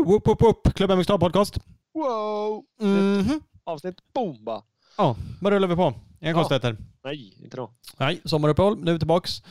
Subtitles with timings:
[0.00, 0.74] Woo, whoop, whoop, whoop.
[0.74, 1.58] Klubben med podcast.
[1.94, 2.64] Wow!
[2.80, 3.40] Mhm.
[3.64, 4.62] Avsnitt bomba!
[4.98, 5.94] Ja, vad rullar vi på?
[6.20, 6.34] Inga Ja.
[6.34, 6.76] konstigheter.
[7.04, 7.70] Nej, inte då.
[7.98, 8.78] Nej, sommaruppehåll.
[8.84, 9.42] Nu är vi tillbaks.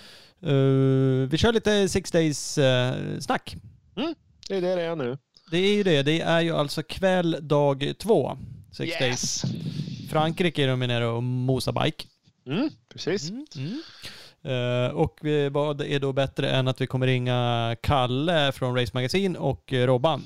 [0.42, 3.56] Eh, vi kör lite six days eh, snack.
[4.48, 5.18] Det är det det är nu.
[5.52, 6.04] Det är ju det.
[6.04, 8.38] Det är ju alltså kväll dag två.
[8.72, 9.02] Six days.
[9.02, 9.44] yes!
[10.10, 12.06] Frankrike är de nere och mosar bike.
[12.48, 13.30] Mm, precis.
[13.30, 13.82] Mm.
[14.44, 14.86] Mm.
[14.86, 18.92] Eh, och vi, vad är då bättre än att vi kommer ringa Kalle från Race
[18.94, 20.24] Magazine och eh, Robban.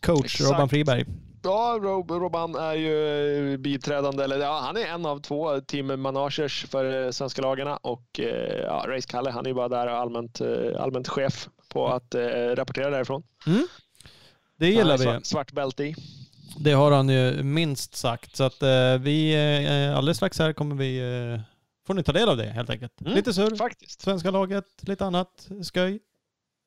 [0.00, 0.50] Coach Exakt.
[0.50, 1.04] Robban Friberg.
[1.44, 6.00] Ja, Rob, Robban är ju eh, biträdande, eller ja, han är en av två team
[6.00, 8.20] managers för svenska lagarna och
[8.62, 10.40] ja, Race Kalle, han är ju bara där allmänt,
[10.78, 12.20] allmänt chef på att eh,
[12.54, 13.22] rapportera därifrån.
[14.56, 15.04] Det gillar vi.
[15.04, 15.94] svart, svart bälte i.
[16.56, 18.36] Det har han ju minst sagt.
[18.36, 20.98] Så att eh, vi eh, alldeles strax här kommer vi...
[20.98, 21.40] Eh,
[21.86, 23.00] får ni ta del av det helt enkelt.
[23.00, 23.12] Mm.
[23.14, 24.00] Lite surr, Faktiskt.
[24.00, 26.00] svenska laget, lite annat skoj.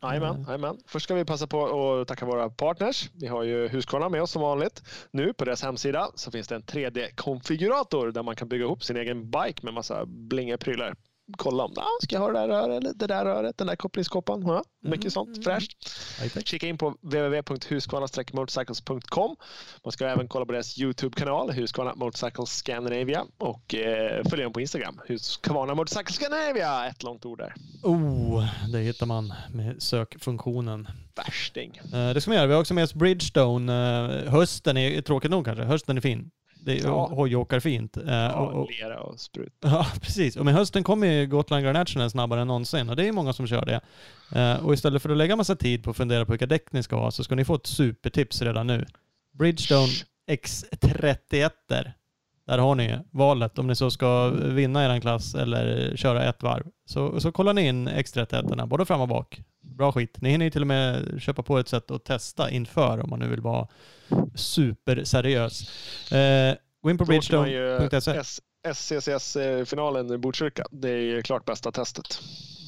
[0.02, 0.78] Jajamän, jajamän.
[0.88, 3.10] Först ska vi passa på att tacka våra partners.
[3.14, 4.84] Vi har ju Husqvarna med oss som vanligt.
[5.12, 8.98] Nu på deras hemsida så finns det en 3D-konfigurator där man kan bygga ihop sin
[8.98, 10.96] egen bike med massa blinga-prylar.
[11.38, 13.76] Kolla om ah, ska jag ha det där röret, eller det där röret, den där
[13.76, 14.42] kopplingskåpan.
[14.48, 15.12] Ja, mycket Mm.
[15.12, 15.78] sånt fräscht.
[16.22, 16.48] High-tech.
[16.48, 19.36] Kika in på www.husqvarna-motorcycles.com.
[19.84, 24.62] Man ska även kolla på deras Youtube-kanal, Husqvarna Motorcycles Scandinavia och eh, följa dem på
[24.62, 26.86] Instagram, Husqvarna Motorcycles Scandinavia.
[26.88, 27.54] Ett långt ord där.
[27.84, 30.88] Oh, det hittar man med sökfunktionen.
[31.16, 31.78] Värsting.
[31.94, 32.48] Eh, det ska vi göra.
[32.48, 34.00] Vi har också med oss Bridgestone.
[34.26, 35.64] Eh, hösten är tråkigt nog kanske.
[35.64, 36.32] Hösten är fin.
[36.66, 37.08] Det är Ja.
[37.08, 37.98] hojåkar fint.
[37.98, 39.54] Eh, Ja, och, och, lera och sprut.
[39.62, 40.36] Ja, precis.
[40.36, 43.34] Och med hösten kommer ju Gotland Grand National snabbare än någonsin och det är många
[43.34, 43.82] som kör det.
[44.40, 46.84] Eh, och istället för att lägga massa tid på att fundera på vilka däck ni
[46.84, 48.86] ska ha så ska ni få ett supertips redan nu.
[49.34, 49.88] Bridgestone
[50.28, 51.50] X31.
[52.48, 56.64] Där har ni valet om ni så ska vinna er klass eller köra ett varv.
[56.86, 59.42] Så, så kollar ni in X31 både fram och bak.
[59.66, 60.22] Bra skit.
[60.22, 63.20] Ni hinner ju till och med köpa på ett sätt att testa inför om man
[63.20, 63.68] nu vill vara
[64.36, 65.62] superseriös.
[66.12, 68.24] Eh, gå in på bridgestone.se.
[68.74, 70.66] SCCS-finalen i Botkyrka.
[70.72, 72.20] Det är ju klart bästa testet.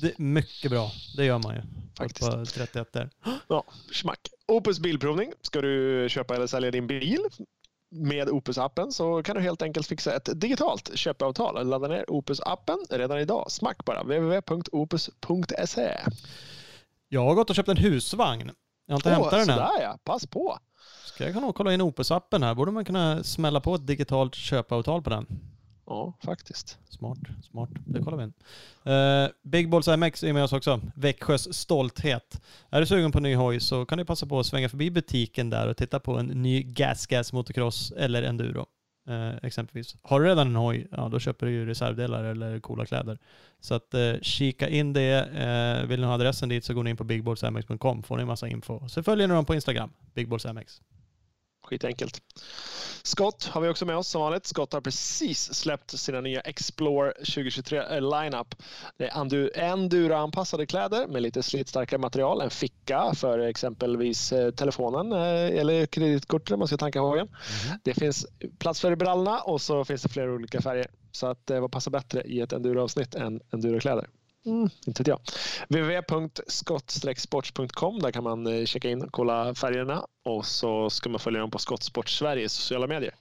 [0.01, 0.91] Det mycket bra.
[1.17, 1.61] Det gör man ju.
[1.97, 2.31] Faktiskt.
[2.31, 3.09] På 31 där.
[3.47, 3.63] Ja,
[3.93, 4.19] smack.
[4.47, 5.33] Opus bilprovning.
[5.41, 7.19] Ska du köpa eller sälja din bil
[7.89, 11.67] med Opus-appen så kan du helt enkelt fixa ett digitalt köpeavtal.
[11.67, 13.51] Ladda ner Opus-appen redan idag.
[13.51, 14.03] Smack bara.
[14.03, 15.91] www.opus.se.
[17.09, 18.51] Jag har gått och köpt en husvagn.
[18.85, 19.45] Jag har inte hämtat den än.
[19.45, 19.97] sådär ja.
[20.03, 20.59] Pass på.
[21.05, 22.55] Ska jag nog kolla in Opus-appen här.
[22.55, 25.25] Borde man kunna smälla på ett digitalt köpeavtal på den?
[25.85, 26.77] Ja, faktiskt.
[26.89, 27.17] Smart,
[27.51, 27.69] smart.
[27.85, 28.33] Det kollar vi in.
[28.93, 30.81] Uh, Big Balls MX är med oss också.
[30.95, 32.41] Växjös stolthet.
[32.69, 35.49] Är du sugen på ny hoj så kan du passa på att svänga förbi butiken
[35.49, 38.65] där och titta på en ny gas gas motocross eller enduro
[39.07, 39.95] eh, exempelvis.
[40.01, 43.17] Har du redan en hoj, ja då köper du ju reservdelar eller coola kläder.
[43.59, 45.19] Så att eh, kika in det.
[45.19, 48.27] Eh, vill ni ha adressen dit så går ni in på bigballsmx.com får ni en
[48.27, 48.87] massa info.
[48.87, 50.81] Så följer ni dem på Instagram, bigballsmx.
[51.67, 52.21] Skitenkelt.
[53.03, 54.45] Scott har vi också med oss som vanligt.
[54.45, 58.55] Scott har precis släppt sina nya Explore 2023 eh, lineup.
[58.97, 62.41] Det är endu- enduro-anpassade kläder med lite slitstarkare material.
[62.41, 67.27] En ficka för exempelvis eh, telefonen eh, eller kreditkortet när man ska tanka hojen.
[67.83, 68.25] Det finns
[68.59, 70.87] plats för i brallorna och så finns det flera olika färger.
[71.11, 74.07] Så att vad passar bättre i ett enduro-avsnitt än endurokläder?
[74.47, 75.19] Mm, inte vet jag.
[75.69, 81.39] www.skott-sports.com Där kan man eh, checka in och kolla färgerna och så ska man följa
[81.39, 83.15] dem på Skottsport Sveriges sociala medier.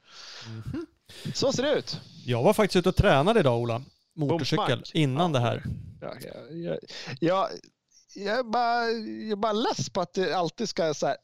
[1.34, 2.00] Så ser det ut.
[2.26, 3.82] Jag var faktiskt ute och tränade idag Ola.
[4.16, 4.91] Motorcykel Bomsmack.
[4.94, 5.41] innan Ja.
[5.41, 5.62] det här.
[6.00, 6.37] Jag, jag,
[7.20, 7.48] jag,
[8.14, 11.16] jag, är bara, jag är bara less på att det alltid ska så här,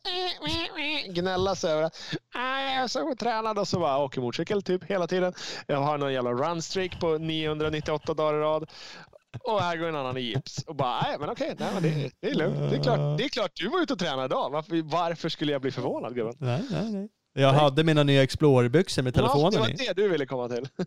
[1.13, 1.97] gnälla sig över att
[2.35, 5.33] "Ah, jag är så tränad och så bara åker motorcykel typ hela tiden.
[5.67, 8.71] Jag har någon jävla runstreak på 998 dagar i rad.
[9.41, 10.65] Och här går en annan i gips.
[10.67, 12.57] Och bara, nej men okej, nej, men det, det är lugnt.
[12.71, 14.51] Det är, klart, det är klart du var ute och tränade idag.
[14.51, 16.35] Varför, varför skulle jag bli förvånad gubben?
[16.39, 17.09] Nej, nej, nej.
[17.35, 19.73] Jag hade mina nya Explorer-byxor med Ja, telefonen det var i.
[19.73, 20.69] det du ville komma till.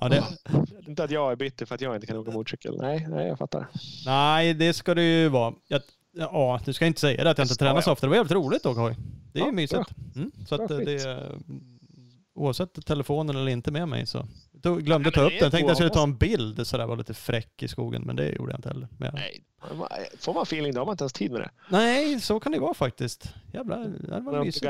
[0.00, 0.24] Ja, det,
[0.86, 2.78] Inte att jag är bitter för att jag inte kan åka motorcykel.
[2.80, 3.66] Nej, nej jag fattar.
[4.06, 5.54] nej, det ska det ju vara.
[5.68, 5.82] Jag,
[6.12, 8.06] ja, du ska inte säga det att jag inte tränar så ofta.
[8.06, 8.96] Det var jävligt roligt att åka hoj.
[9.32, 9.90] Det är ju Ja, mysigt.
[10.16, 11.38] Mm, så att eh, det är,
[12.34, 14.26] oavsett telefonen eller inte med mig så.
[14.62, 15.50] Tog- glömde Ja, ta upp den.
[15.50, 18.02] Tänkte jag skulle ta en bild så där var lite fräck i skogen.
[18.02, 18.88] Men det gjorde jag inte heller.
[18.98, 19.44] Jag, Nej,
[20.18, 21.50] får man feeling då har man inte ens tid med det.
[21.68, 23.34] nej, så kan det vara faktiskt.
[23.52, 24.66] Jävlar, det var mysigt.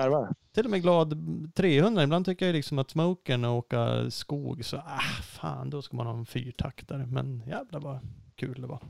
[0.54, 1.14] Till och med glad
[1.54, 2.02] 300.
[2.02, 6.06] Ibland tycker jag liksom att smoken och åka skog så, ah fan, då ska man
[6.06, 7.06] ha en fyrtaktare.
[7.06, 7.98] Men jävlar vad
[8.36, 8.80] kul det var.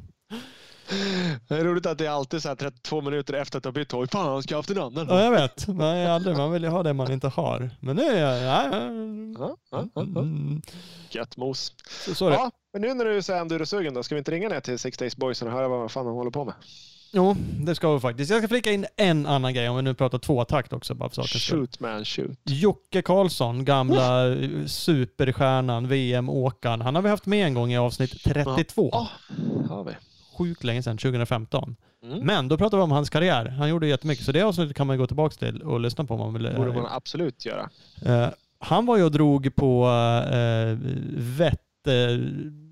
[1.48, 3.72] Det är roligt att det är alltid så här 32 minuter efter att du har
[3.72, 4.08] bytt hoj.
[4.08, 5.06] Fan, jag ska ha haft en annan.
[5.08, 5.68] Ja, jag vet.
[5.68, 6.36] Nej, aldrig.
[6.36, 7.70] Man vill ju ha det man inte har.
[7.80, 8.42] Men nu är jag...
[8.42, 9.56] Ja, ja.
[9.70, 10.00] Ja, ja.
[10.02, 10.62] Mm,
[11.10, 11.72] Gött mos.
[12.14, 12.30] så.
[12.30, 14.98] Ja, men nu när du är endurosugen då, ska vi inte ringa ner till Six
[14.98, 16.54] Days Boys och höra vad fan de håller på med?
[17.14, 18.30] Jo, det ska vi faktiskt.
[18.30, 21.22] Jag ska flika in en annan grej om vi nu pratar tvåtakt också bara för.
[21.22, 22.38] Shoot man, shoot.
[22.44, 24.36] Jocke Karlsson, gamla
[24.66, 26.80] superstjärnan, VM-åkaren.
[26.80, 28.88] Han har vi haft med en gång i avsnitt 32.
[28.92, 29.08] Ja,
[29.68, 29.92] har vi.
[30.38, 31.76] Sjukt länge sedan, 2015.
[32.04, 32.18] Mm.
[32.18, 33.46] Men då pratar vi om hans karriär.
[33.46, 36.20] Han gjorde jättemycket, så det avsnittet kan man gå tillbaka till och lyssna på om
[36.20, 36.42] man vill.
[36.42, 37.70] Det borde man absolut göra.
[38.06, 40.78] Eh, han var ju och drog på uh,
[41.16, 42.18] vett, eh,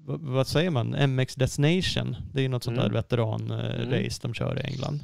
[0.04, 2.16] vad, säger man, MX Destination.
[2.32, 2.94] Det är ju något sånt där Mm.
[2.94, 4.08] veteranrace Mm.
[4.22, 5.00] de kör i England.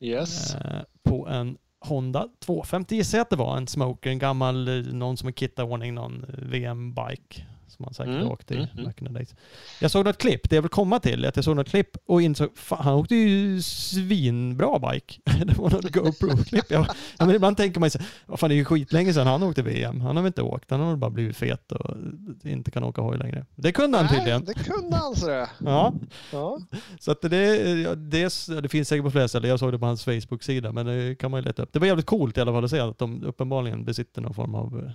[0.00, 0.54] Yes.
[0.54, 0.60] Eh,
[1.02, 3.56] på en Honda 250 gissar jag att det var.
[3.56, 8.10] En smoker, en gammal, eh, någon som är kittarordning, någon eh, VM-bike som han säkert
[8.14, 8.84] Mm, åkte i mm, mm.
[8.84, 9.34] back in the days.
[9.80, 12.22] Jag såg något klipp, det jag vill komma till, att jag såg något klipp och
[12.22, 15.14] insåg, fan han åkte ju svinbra bike.
[15.44, 16.64] det var något GoPro-klipp.
[16.68, 16.86] Jag,
[17.18, 19.42] ja, men ibland tänker man ju så, vad fan det är ju skitlänge sedan han
[19.42, 20.00] åkte VM.
[20.00, 21.96] Han har väl inte åkt, han har väl bara blivit fet och
[22.44, 23.46] inte kan åka hoj längre.
[23.54, 24.42] Det kunde han tydligen.
[24.46, 25.48] Nej, det kunde han så det.
[25.58, 25.94] Ja,
[26.32, 26.58] Ja.
[27.00, 28.32] så att det, ja, det,
[28.62, 29.50] det finns säkert på flera ställen.
[29.50, 31.72] Jag såg det på hans Facebook-sida, men det kan man ju leta upp.
[31.72, 34.54] Det var jävligt coolt i alla fall att se att de uppenbarligen besitter någon form
[34.54, 34.90] av...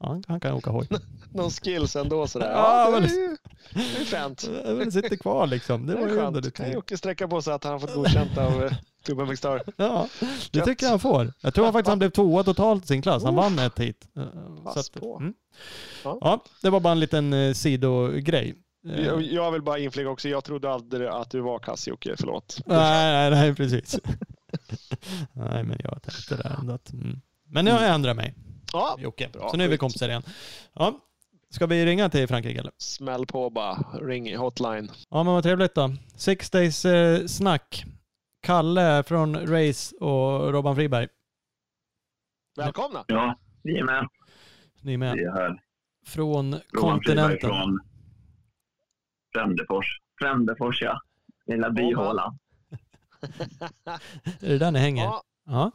[0.00, 0.88] han- han kan åka hoj.
[1.34, 2.50] Någon skills ändå sådär.
[2.50, 3.36] Ja, Ja, det men- är ju
[3.74, 4.50] det är fränt.
[4.84, 5.86] Det sitter kvar liksom.
[5.86, 6.50] Det Det var ju ändå lite...
[6.50, 8.72] Kan Jocke sträcka på sig att han har fått godkänt av eh,
[9.06, 9.62] Tobbe McStar.
[9.76, 10.08] Ja,
[10.50, 10.66] det Gött.
[10.66, 11.32] tycker jag han får.
[11.40, 13.22] Jag tror faktiskt han blev tvåa totalt i sin klass.
[13.24, 14.08] Han vann ett hit.
[14.16, 15.16] Eh, Pass på.
[15.20, 15.34] mm.
[16.04, 16.18] Ja.
[16.20, 18.54] Ja, det var bara en liten eh, sidogrej.
[19.30, 22.60] Jag, vill bara inflika också, jag trodde aldrig att du var kass Jocke, förlåt.
[22.66, 23.98] Nej, nej, nej, precis.
[25.32, 26.92] nej, men jag tänkte det ändå att...
[26.92, 27.20] Mm.
[27.48, 28.34] Men jag ändrat mig,
[28.72, 29.28] Ja, Jocke.
[29.32, 30.22] Bra, Så nu är vi kompisar igen.
[30.72, 31.00] Ja.
[31.50, 32.72] Ska vi ringa till Frankrike eller?
[32.76, 33.74] smäll på bara.
[34.02, 34.90] Ring i hotline.
[35.10, 35.92] Ja, men vad trevligt då.
[36.16, 37.84] Six Days eh, snack.
[38.42, 41.08] Kalle från Race och Robban Friberg.
[42.56, 43.04] Välkomna!
[43.06, 44.08] Ja, vi är med.
[44.80, 45.14] Ni är med.
[45.14, 45.62] Vi är här.
[46.06, 47.50] Från Friberg kontinenten.
[47.50, 47.80] från
[49.34, 49.86] Frändefors.
[50.18, 51.00] Frändefors, ja.
[51.46, 52.38] Lilla byhålan.
[54.40, 55.04] Är det där ni hänger?
[55.04, 55.72] Ja, Ja.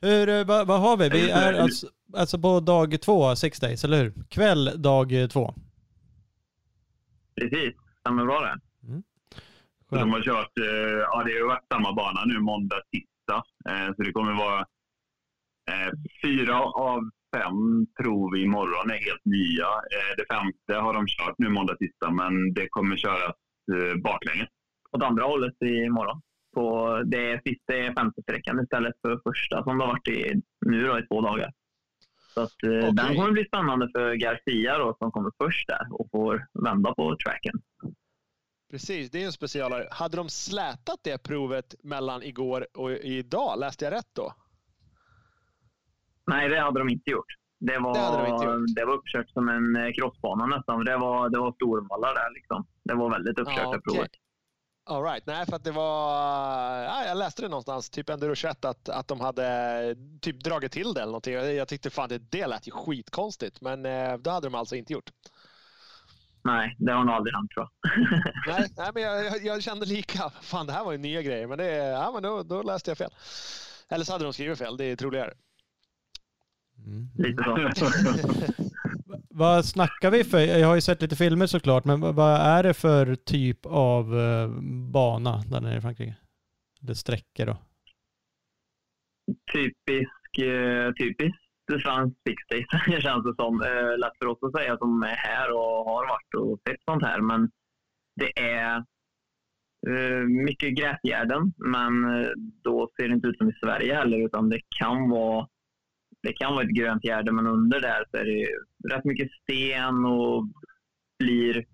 [0.00, 1.08] Hur, eh, vad, vad har vi?
[1.08, 1.86] Vi är alltså,
[2.16, 4.12] alltså på dag två, Six Days, eller hur?
[4.28, 5.54] Kväll dag eh, två.
[7.40, 7.74] Precis.
[8.00, 8.60] Stämmer bra det.
[9.88, 13.42] Så de har kört, eh, ja det har varit samma bana nu måndag, tisdag.
[13.96, 14.66] Så det kommer vara
[16.22, 19.66] fyra av fem prov imorgon är helt nya.
[20.16, 23.34] Det femte har de kört nu måndag, tisdag, men det kommer köras
[24.02, 24.48] baklänges.
[24.92, 26.20] Åt andra hållet imorgon.
[26.58, 30.86] På det sista är femte sträckan istället för första som det har varit i, nu
[30.86, 31.52] då, i två dagar.
[32.34, 32.92] Så att, eh, Okej.
[32.92, 37.16] den kommer bli spännande för Garcia då, som kommer först där och får vända på
[37.26, 37.54] tracken.
[38.70, 39.10] precis.
[39.10, 39.88] Det är en specialare.
[39.90, 43.58] Hade de slätat det provet mellan igår och idag?
[43.58, 44.34] Läste jag rätt då?
[46.26, 47.32] Nej, det hade de inte gjort.
[47.60, 48.74] Det var, Det hade de inte gjort.
[48.76, 50.84] det var uppkört som en eh, crossbana nästan.
[50.84, 52.66] Det var, det var stormallar där liksom.
[52.84, 53.80] Det var väldigt uppkört Ja, okej.
[53.94, 54.10] provet.
[54.88, 55.26] All right.
[55.26, 56.14] Nej, för att det var...
[56.82, 60.94] Ja, jag läste det någonstans, typ Enduro 21, att, att de hade typ dragit till
[60.94, 61.34] det eller någonting.
[61.34, 64.76] Jag, jag tyckte fan det, det lät ju skitkonstigt, men eh, det hade de alltså
[64.76, 65.10] inte gjort.
[66.44, 67.90] Nej, det har nog aldrig hänt tror jag.
[68.58, 70.30] Nej, nej men jag, jag, jag kände lika.
[70.40, 72.98] Fan, det här var ju nya grejer, men, det, ja, men då, då läste jag
[72.98, 73.10] fel.
[73.88, 75.32] Eller så hade de skrivit fel, det är troligare.
[76.86, 77.08] Mm.
[77.14, 77.44] Lite
[77.74, 77.86] så.
[79.38, 80.38] Vad snackar vi för?
[80.38, 84.48] Jag har ju sett lite filmer såklart, men vad- är det för typ av eh,
[84.92, 86.16] bana där nere i Frankrike?
[86.82, 87.56] Eller sträckor då?
[89.52, 91.36] typisk, eh, typisk
[91.82, 92.66] fransk fixdays
[93.02, 93.62] känns det som.
[93.62, 97.02] Eh, lätt för oss att säga som är här och har varit och sett sånt
[97.02, 97.20] här.
[97.20, 97.50] Men
[98.16, 98.84] det är
[100.44, 101.92] mycket gräsgärden, men
[102.64, 105.48] då ser det inte ut som i Sverige heller, utan det kan vara
[106.22, 108.46] det kan vara ett grönt gärde, men under där så är det ju
[108.92, 110.48] rätt mycket sten och
[111.18, 111.66] blir,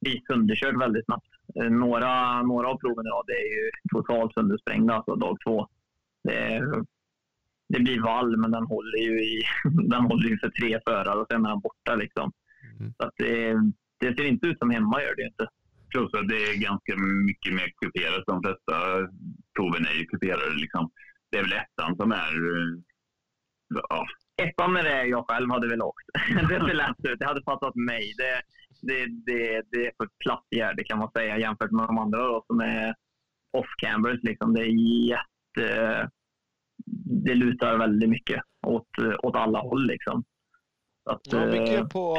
[0.00, 1.28] blir sönderkörd väldigt snabbt.
[1.60, 5.68] Eh, Några, några av proven idag det är ju totalt söndersprängda, alltså dag två.
[6.24, 6.62] Det,
[7.68, 9.42] det blir vall, men den håller ju, i,
[9.88, 11.94] den håller ju för tre förare och sen är den borta.
[11.94, 12.32] Liksom.
[12.80, 12.92] Mm.
[12.96, 13.54] Så att det,
[14.00, 15.48] det ser inte ut som hemma, gör det inte.
[15.90, 16.96] Plus att det är ganska
[17.28, 18.26] mycket mer kuperat.
[18.26, 18.74] De flesta
[19.56, 20.54] proven är ju kuperade.
[20.54, 20.90] Liksom.
[21.30, 22.32] Det är väl ettan som är...
[23.74, 24.06] Ja,
[24.42, 26.04] ettan är det jag själv hade velat åkt.
[26.48, 27.18] det ser lätt ut.
[27.18, 28.14] Det hade passat mig.
[28.16, 28.42] Det,
[28.82, 32.44] det, det, det är för platt gärde kan man säga jämfört med de andra då,
[32.46, 32.94] som är
[33.56, 34.18] off-cambers.
[34.22, 34.54] Liksom.
[34.54, 36.10] Det är jätte...
[37.24, 38.88] Det lutar väldigt mycket åt,
[39.22, 39.86] åt alla håll.
[39.86, 40.24] Liksom.
[41.10, 42.18] Att, Ja, eh, mycket, på,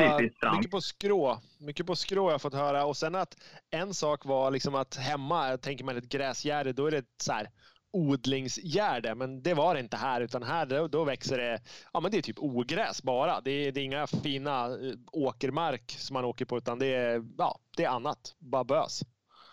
[0.55, 1.37] mycket på skrå.
[1.59, 2.85] Mycket på skrå har jag fått höra.
[2.85, 3.35] Och sen att
[3.69, 7.47] en sak var liksom att hemma, tänker man ett gräsgärde, då är det så här
[7.93, 9.15] odlingsgärde.
[9.15, 11.59] Men det var det inte här, utan här då, då växer det,
[11.93, 13.41] ja men det är typ ogräs bara.
[13.41, 17.23] Det är, det är inga fina eh, åkermark som man åker på, utan det är,
[17.37, 18.35] ja, det är annat.
[18.39, 19.01] Bara bös.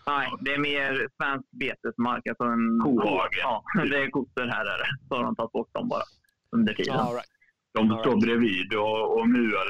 [0.06, 2.26] Nej, det är mer svensk betesmark.
[2.26, 3.38] Alltså en Kohage.
[3.42, 5.08] Ja, det är kossor här är det.
[5.08, 6.02] Så har de tagit bort dem bara
[6.52, 6.96] under tiden.
[6.96, 7.28] All right.
[7.74, 8.20] De står right.
[8.20, 9.66] bredvid och, och muar.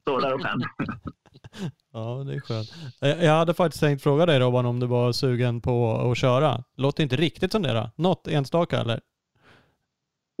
[0.00, 0.64] Står där och skäms.
[1.94, 2.68] Ja, det är skönt.
[3.02, 6.64] Eh, Jag hade faktiskt tänkt fråga dig Robban om du var sugen på att köra.
[6.76, 7.90] Låter inte riktigt som det då.
[7.96, 9.00] Något enstaka eller?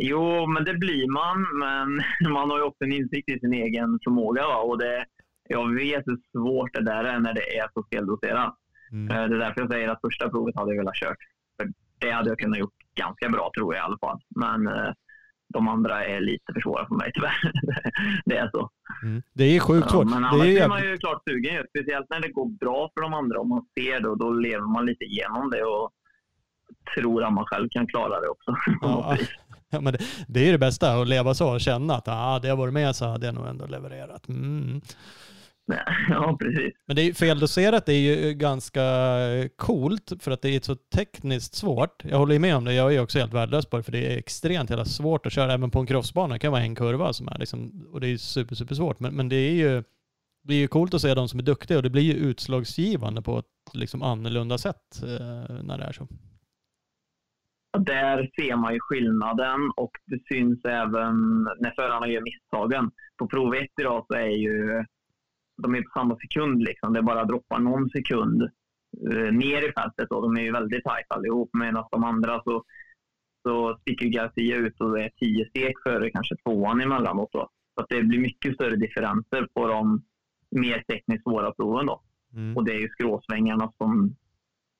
[0.02, 1.38] Jo, men det blir man.
[1.58, 1.88] Men
[2.32, 4.42] man har ju också en insikt i sin egen förmåga.
[4.46, 4.56] Va?
[4.56, 5.04] Och det,
[5.48, 8.54] jag vet hur svårt det där är när det är så feldoserat.
[8.92, 9.10] Mm.
[9.16, 11.18] Eh, Det är därför jag säger att första provet hade jag velat kört.
[11.60, 11.68] För
[11.98, 14.20] det hade jag kunnat gjort ganska bra tror jag i alla fall.
[14.36, 14.92] Men eh,
[15.54, 17.52] de andra är lite för svåra för mig tyvärr.
[18.24, 18.70] det är så.
[19.02, 19.22] Mm.
[19.32, 20.10] Det är sjukt Ja, svårt.
[20.10, 21.54] men det annars är ju är man ju klart sugen.
[21.54, 21.62] ju.
[21.68, 23.40] Speciellt när det går bra för de andra.
[23.40, 25.90] Om man ser det och då lever man lite igenom det och
[26.94, 28.56] tror att man själv kan klara det också.
[28.80, 29.16] Ja,
[29.70, 32.48] ja, men det, det är det bästa, att leva så och känna att ah, det
[32.48, 34.28] har varit med så hade jag nog ändå levererat.
[34.28, 34.80] Mm.
[36.08, 36.74] ja, precis.
[36.86, 38.82] Men det är feldoserat, det är ju ganska
[39.56, 42.04] coolt för att det är så tekniskt svårt.
[42.04, 44.12] Jag håller ju med om det, jag är också helt värdelös på det för det
[44.12, 46.34] är extremt jävla svårt att köra även på en crossbana.
[46.34, 49.00] Det kan vara en kurva som är liksom, och det är super, super svårt.
[49.00, 49.82] Men, men det är ju
[50.42, 53.22] det är ju coolt att se de som är duktiga och det blir ju utslagsgivande
[53.22, 56.08] på ett liksom annorlunda sätt eh, när det är så.
[57.78, 62.90] Där ser man ju skillnaden och det syns även när förarna gör misstagen.
[63.16, 64.84] På prov 1 idag så är ju
[65.56, 66.62] de är på samma sekund.
[66.62, 66.92] Liksom.
[66.92, 68.42] Det bara droppar någon sekund
[69.10, 70.10] eh, ner i fältet.
[70.10, 71.50] Och de är ju väldigt tajt allihop.
[71.52, 72.64] Medan de andra så,
[73.46, 77.32] så sticker Garcia ut och är tio steg före kanske tvåan emellanåt.
[77.32, 77.50] Då.
[77.74, 80.02] Så att det blir mycket större differenser på de
[80.50, 81.86] mer tekniskt svåra proven.
[81.86, 82.02] Då.
[82.34, 82.56] Mm.
[82.56, 84.16] Och det är ju skråsvängarna som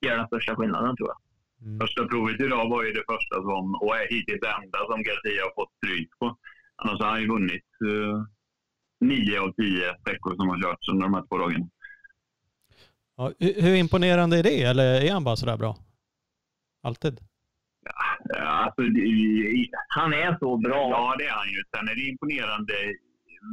[0.07, 1.19] gör den största skillnaden tror jag.
[1.67, 1.81] Mm.
[1.81, 5.43] Första provet idag var ju det första som, och är hittills det enda som Garcia
[5.47, 6.37] har fått stryk på.
[6.77, 8.19] Annars har han ju vunnit eh,
[9.09, 11.67] nio av tio sträckor som har körts under de här två dagarna.
[13.17, 14.63] Ja, hur, imponerande är det?
[14.63, 15.77] Eller är han bara sådär bra?
[16.83, 17.21] Alltid?
[18.29, 18.83] Ja, Alltså,
[19.89, 20.91] Han är så bra.
[20.91, 21.63] ja, det är han ju.
[21.77, 22.75] Sen är det imponerande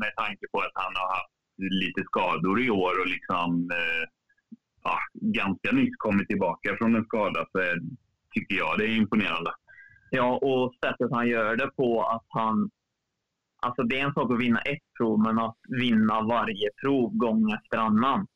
[0.02, 4.08] med tanke på att han har haft lite skador i år och liksom eh,
[4.84, 7.46] ja, ganska nyss kommit tillbaka från en skada.
[7.52, 7.60] Så
[8.34, 9.52] tycker jag det är imponerande.
[10.10, 12.70] Ja, och sättet han gör det på, att han...
[13.62, 17.52] Alltså det är en sak att vinna ett prov, men att vinna varje prov gång
[17.52, 18.28] efter annan.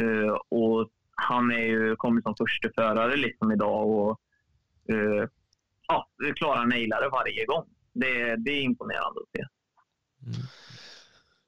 [0.00, 4.20] Uh, och han är ju kommit som första förare liksom idag och
[4.92, 5.24] uh,
[5.88, 7.64] ja, klarar nailare varje gång.
[7.92, 9.44] Det, det är imponerande att se.
[10.26, 10.46] Mm.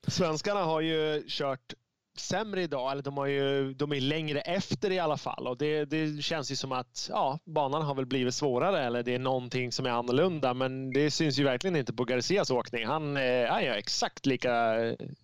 [0.07, 1.75] Svenskarna har ju kört
[2.21, 5.47] sämre idag, eller de, har ju, de är längre efter i alla fall.
[5.47, 9.15] Och det, det känns ju som att ja, banan har väl blivit svårare eller det
[9.15, 10.55] är någonting som är annorlunda.
[10.55, 12.87] Men det syns ju verkligen inte på Garcias åkning.
[12.87, 14.51] Han, eh, han gör exakt lika,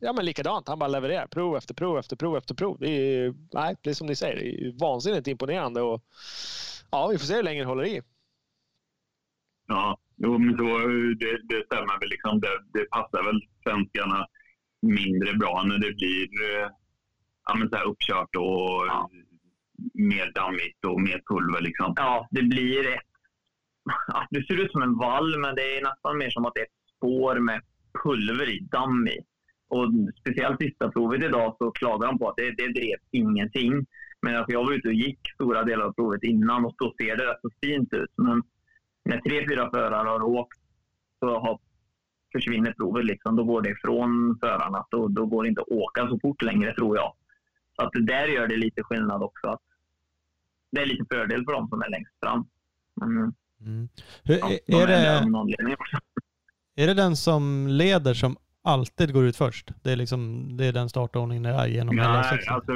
[0.00, 0.68] ja, men likadant.
[0.68, 2.76] Han bara levererar prov efter prov efter prov efter prov.
[2.80, 5.82] Det är, nej, det är som ni säger, det är vansinnigt imponerande.
[5.82, 6.02] Och,
[6.90, 8.02] ja, vi får se hur länge det håller i.
[9.68, 10.64] Ja, jo, men så,
[11.20, 12.08] det, det stämmer väl.
[12.08, 12.40] Liksom.
[12.40, 14.26] Det, det passar väl svenskarna
[14.82, 16.70] mindre bra när det blir eh,
[17.46, 19.11] ja, men så här uppkört och Ja.
[19.94, 21.61] mer dammigt och mer pulver.
[21.61, 21.92] Liksom.
[21.96, 23.00] Ja, det blir ett...
[24.06, 26.61] Ja, det ser ut som en vall, men det är nästan mer som att det
[26.61, 27.61] är ett spår med
[28.04, 29.18] pulver i, damm i.
[29.68, 29.88] Och
[30.20, 33.87] speciellt sista provet idag så klagar de på att det, det drev ingenting.
[34.22, 37.16] Men alltså jag var ute och gick stora delar av provet innan och då ser
[37.16, 38.11] det rätt så fint ut.
[38.16, 38.42] Men
[39.04, 40.58] när tre, fyra förare har åkt
[41.20, 41.58] så har,
[42.32, 43.04] försvinner provet.
[43.04, 43.37] Liksom.
[43.37, 44.87] Då går det ifrån förarna.
[44.90, 47.14] Då, då går det inte att åka så fort längre, tror jag.
[47.76, 49.49] Så att det där gör det lite skillnad också.
[49.49, 49.62] Att
[50.71, 52.47] det är lite fördel för dem som är längst fram.
[52.97, 53.35] Men,
[53.67, 53.88] Mm.
[54.25, 55.76] Hur, ja, är, de är, det,
[56.83, 59.71] är det den som leder som alltid går ut först?
[59.83, 62.55] Det är, liksom, det är den startordningen det är genom hela säsongen?
[62.55, 62.73] alltså,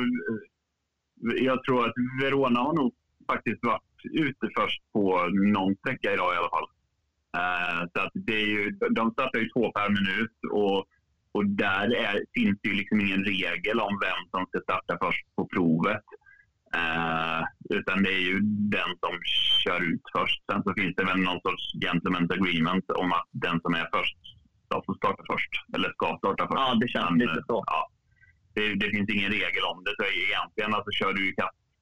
[1.20, 2.94] jag tror att Verona har nog
[3.26, 6.68] faktiskt varit ute först på någon sträcka idag i alla fall.
[7.36, 10.86] Eh, så att det är ju, de startar ju två per minut och,
[11.36, 15.26] och där är, finns det ju liksom ingen regel om vem som ska starta först
[15.36, 16.06] på provet.
[16.80, 17.40] Eh,
[17.78, 18.36] utan det är ju
[18.76, 19.14] den som
[19.64, 20.40] kör ut först.
[20.50, 24.18] Sen så finns det väl någon sorts gentleman's agreement om att den som är först
[24.66, 25.52] ska få starta först.
[25.74, 26.62] Eller ska starta först.
[26.62, 27.56] Ja, det känns Men, lite så.
[27.66, 27.80] Ja,
[28.54, 29.92] det, det finns ingen regel om det.
[29.98, 31.34] Så egentligen alltså, kör du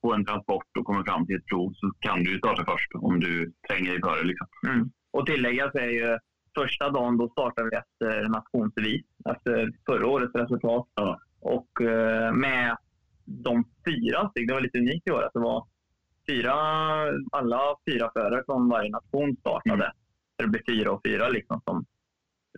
[0.02, 3.20] på en transport och kommer fram till ett prov så kan du starta först om
[3.20, 4.22] du tränger dig före.
[4.30, 4.48] Liksom.
[4.68, 4.90] Mm.
[5.16, 6.18] Och tilläggas är ju
[6.54, 10.88] första dagen då startar vi efter nationsvis, efter förra årets resultat.
[10.94, 11.20] Ja.
[11.40, 12.76] Och eh, med
[13.24, 15.66] de fyra steg, det var lite unikt i år, att det var
[16.28, 16.52] fyra,
[17.32, 19.92] alla fyra förare från varje nation startade.
[20.36, 21.84] Det blir fyra och fyra liksom som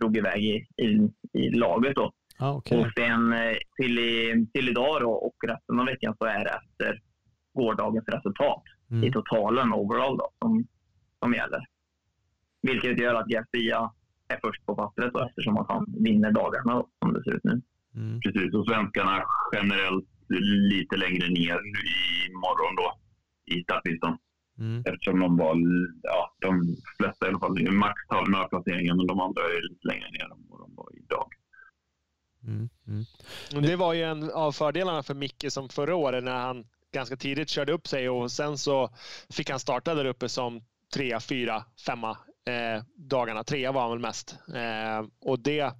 [0.01, 2.11] drog iväg i, i, i laget då.
[2.39, 2.77] Ah, okej.
[2.79, 6.49] Och sen eh, till, i, till idag då, och resten av veckan så är det
[6.49, 7.01] efter
[7.53, 9.11] gårdagens resultat i Mm.
[9.13, 10.67] totalen overall då, som,
[11.19, 11.65] som gäller.
[12.67, 13.91] Vilket gör att Garcia
[14.27, 17.43] är först på pappret då, eftersom att han vinner dagarna då, som det ser ut
[17.43, 17.61] nu.
[17.95, 18.21] Mm.
[18.21, 19.23] Precis, och svenskarna
[19.55, 20.05] generellt
[20.71, 21.57] lite längre ner
[21.95, 22.87] i morgon då
[23.55, 24.17] i startlistan.
[24.59, 24.83] Mm.
[24.85, 25.55] Eftersom de var,
[26.03, 29.87] ja, de flesta i alla fall, Max tar några placeringar men de andra är lite
[29.87, 31.27] längre ner än vad de var idag.
[32.43, 32.69] Mm.
[32.87, 33.03] Mm.
[33.55, 37.15] Och Det var ju en av fördelarna för Micke som förra året när han ganska
[37.15, 38.89] tidigt körde upp sig och sen så
[39.29, 40.61] fick han starta där uppe som
[40.93, 42.17] trea, fyra, femma
[42.47, 43.43] eh, dagarna.
[43.43, 44.39] Trea var han väl mest.
[44.55, 45.73] Eh, och det,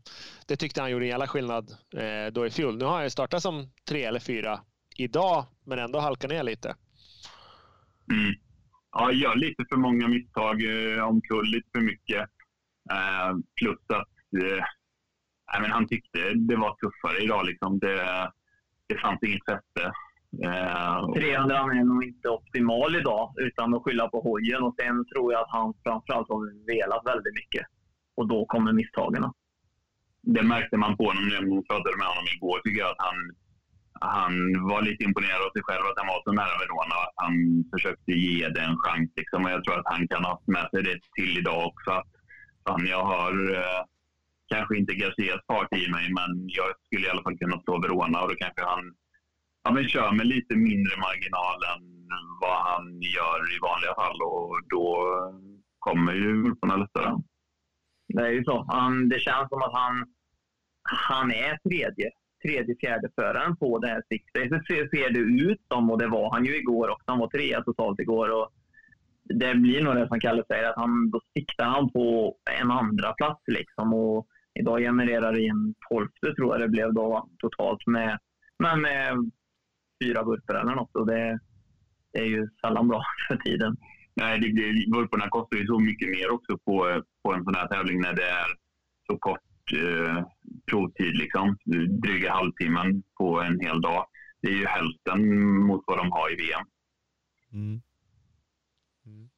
[0.48, 2.78] det tyckte han gjorde en jävla skillnad eh, då i fjol.
[2.78, 4.60] Nu har han ju startat som tre eller fyra
[4.98, 6.76] idag men ändå halkat ner lite.
[8.12, 8.36] Mm.
[8.92, 12.22] Ja, gör lite för många misstag, eh, omkull lite för mycket.
[12.92, 14.66] Eh, plus att eh,
[15.62, 17.46] men han tyckte det var tuffare idag.
[17.46, 17.80] Liksom.
[17.80, 18.32] Det,
[18.88, 19.92] det fanns inget fäste.
[20.44, 25.34] Eh, 300 är nog inte optimal idag utan att skylla på hojen och sen tror
[25.34, 27.66] jag att han framförallt har velat väldigt mycket.
[28.18, 29.24] Och då kommer misstagen.
[30.22, 32.60] det märkte man på honom när man pratade med honom igår.
[32.60, 33.18] Tycker jag att han,
[34.16, 34.34] han
[34.70, 36.96] var lite imponerad av sig själv att han var så nära Verona.
[37.06, 37.36] Att han
[37.74, 39.10] försökte ge det en chans.
[39.20, 39.46] Liksom.
[39.46, 41.92] Och jag tror att han kan ha med sig det till idag också.
[41.92, 42.12] Att,
[42.66, 43.82] fan, jag har eh,
[44.54, 48.22] kanske inte Garcias fart i mig, men jag skulle i alla fall kunna slå Verona.
[48.22, 48.84] Och då kanske han
[49.68, 51.84] ja, men kör med lite mindre marginal än
[52.42, 54.22] vad han gör i vanliga fall.
[54.22, 54.86] Och då
[55.80, 57.12] kommer ju Ulfarna lättare.
[58.08, 58.66] Det är ju så.
[58.68, 60.06] Han, det känns som att han,
[60.84, 62.10] han är tredje,
[62.46, 64.50] tredje, fjärde föraren på det här siktet.
[64.50, 67.06] Så Det ser, ser det ut som, och det var han ju igår också.
[67.06, 68.30] Han var trea totalt igår.
[68.30, 68.50] Och
[69.24, 73.14] det blir nog det som Kalle säger, att han, då siktar han på en andra
[73.14, 73.94] plats liksom.
[73.94, 74.28] Och
[74.60, 78.20] idag genererar det en tolfte tror jag det blev då totalt med,
[78.60, 79.32] men med
[80.04, 80.96] fyra vurpor eller något.
[80.96, 81.40] Och det,
[82.14, 83.78] det är ju sällan bra för tiden.
[84.14, 87.68] Nej, det blir, vurporna kostar ju så mycket mer också på, på en sån här
[87.68, 88.48] tävling när det är
[89.12, 90.24] så kort eh,
[90.66, 91.18] provtid.
[91.18, 91.58] Liksom.
[92.02, 94.06] Dryga halvtimmen på en hel dag.
[94.42, 96.66] Det är ju hälften mot vad de har i VM.
[97.54, 97.82] Mm.
[99.06, 99.30] Mm.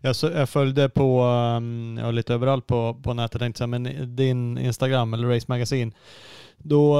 [0.00, 1.22] Jag, så, jag följde på,
[1.56, 5.92] um, ja, lite överallt på, på nätet men din Instagram eller Race Magazine,
[6.58, 6.96] då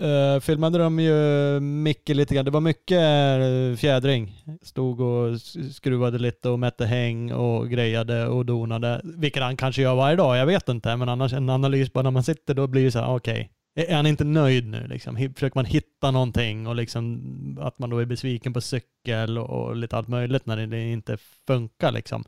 [0.00, 2.44] uh, filmade de ju Micke lite grann.
[2.44, 4.44] Det var mycket eh, fjädring.
[4.62, 5.40] Stod och
[5.72, 10.36] skruvade lite och mätte häng och grejade och donade, vilket han kanske gör varje dag,
[10.36, 12.98] jag vet inte, men annars en analys bara när man sitter då blir det så
[12.98, 14.86] här, okej, är han inte nöjd nu?
[14.86, 15.16] Liksom?
[15.16, 19.76] Försöker man hitta någonting och liksom att man då är besviken på cykel och, och
[19.76, 22.24] lite allt möjligt när det, det inte funkar liksom.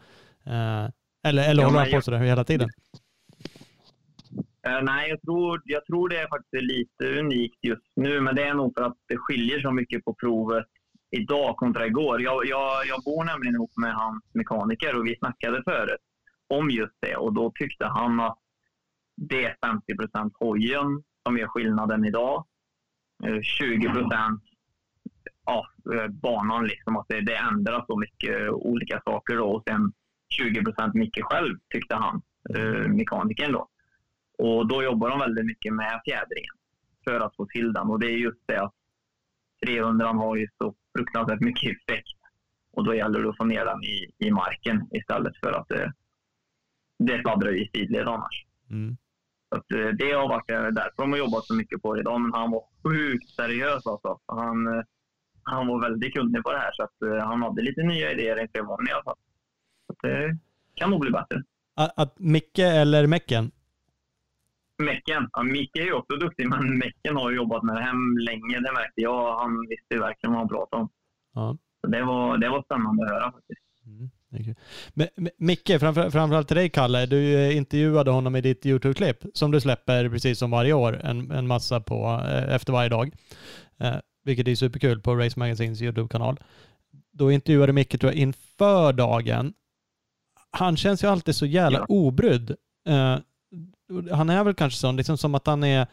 [0.47, 0.87] Eh,
[1.27, 2.69] eller eller Ja, håller han på sådär hela tiden?
[4.69, 8.45] Eh, nej, jag tror, jag tror det är faktiskt lite unikt just nu, men det
[8.45, 10.67] är nog för att det skiljer så mycket på provet
[11.17, 12.23] idag kontra igår.
[12.23, 16.01] Jag, jag, jag bor nämligen ihop med hans mekaniker och vi snackade förut
[16.49, 18.39] om just det och då tyckte han att
[19.17, 22.47] det är 50 procent hojen som gör skillnaden idag.
[23.25, 23.93] Eh, 20
[25.47, 29.63] ja, eh, banan, liksom, att det, det ändras så mycket eh, olika saker då och
[29.69, 29.93] sen
[30.29, 32.23] 20 procent Micke själv tyckte han,
[32.57, 33.69] eh, mekanikern då.
[34.39, 36.55] Och då jobbar de väldigt mycket med fjädringen
[37.05, 37.87] för att få till den.
[37.91, 38.75] Och det är just det att
[39.67, 42.19] 300 har ju så fruktansvärt mycket effekt.
[42.73, 45.93] Och då gäller det att få ner den i, i marken istället för att det,
[46.99, 48.45] det fladdrar i sidled annars.
[48.71, 48.97] Mm.
[49.49, 52.21] Så eh, det har varit eh, därför de har jobbat så mycket på det idag.
[52.21, 54.21] Men han var sjukt seriös alltså.
[54.27, 54.85] Han, eh,
[55.43, 58.59] han var väldigt kunnig på det här så att han hade lite nya idéer inför
[58.59, 59.17] imorgon i alla fall.
[59.87, 60.39] Så att det
[60.75, 61.43] kan nog bli bättre.
[61.77, 63.51] Att, att Micke eller Mecken?
[64.79, 65.29] Mecken.
[65.33, 68.55] Ja, Micke är ju också duktig, men Mecken har ju jobbat med det här länge.
[68.61, 69.39] Det märkte jag.
[69.39, 70.89] Han visste ju verkligen vad han pratade om.
[71.35, 71.57] Ja.
[71.81, 73.61] Så det, var, det var spännande att höra faktiskt.
[73.87, 74.55] Mm, kul.
[74.95, 79.51] Men, men, Micke, framför, framförallt till dig Kalle, du intervjuade honom i ditt YouTube-klipp som
[79.51, 83.11] du släpper precis som varje år, en, en massa på eh, efter varje dag.
[83.81, 86.41] Eh, vilket är superkul på Race Magazines YouTube-kanal.
[87.13, 89.53] Då intervjuade Micke tror jag inför dagen.
[90.51, 91.85] Han känns ju alltid så jävla Ja.
[91.89, 92.51] obrydd.
[92.89, 93.17] Eh,
[94.13, 95.87] han är väl kanske sån, liksom som att han är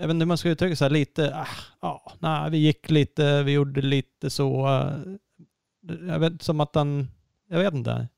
[0.00, 1.48] jag vet inte hur man ska uttrycka sig, lite, ah,
[1.80, 4.66] ja, nej, vi gick lite, vi gjorde lite så.
[4.66, 7.08] eh, jag vet, som att han,
[7.48, 8.08] jag vet inte.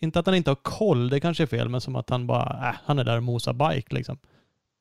[0.00, 2.68] Inte att han inte har koll, det kanske är fel, men som att han bara,
[2.68, 4.18] äh, han är där och mosar bike liksom.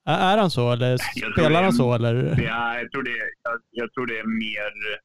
[0.05, 2.41] Är, han så eller Jag spelar han så eller?
[2.41, 4.99] Ja, jag, tror det, jag, jag tror det är mer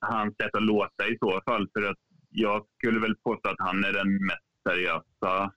[0.00, 1.68] hans sätt att låta i så fall.
[1.72, 1.98] För att
[2.30, 5.52] jag skulle väl påstå att han är den mest seriösa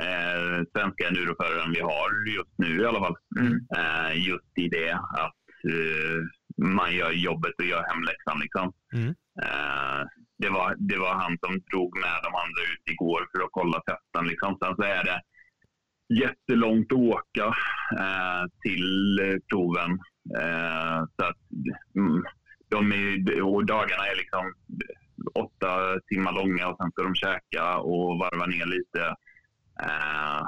[0.00, 3.16] eh, svenska enduroföraren vi har just nu i alla fall.
[3.40, 3.66] Mm.
[3.76, 6.18] Eh, just i det att eh,
[6.56, 8.40] man gör jobbet och gör hemläxan.
[8.40, 8.72] Liksom.
[8.94, 9.08] Mm.
[9.42, 10.06] Eh,
[10.38, 13.80] det, var, det var han som drog med de andra ut igår för att kolla
[13.80, 14.26] testen.
[14.26, 14.58] Liksom.
[14.62, 15.20] Sen så är det
[16.22, 17.46] jättelångt att åka
[17.98, 19.98] eh, till proven.
[21.16, 21.42] Så att,
[21.96, 22.24] mm,
[22.68, 24.54] de är, och dagarna är liksom
[25.34, 29.14] åtta timmar långa och sen ska de käka och varva ner lite.
[29.82, 30.46] Eh,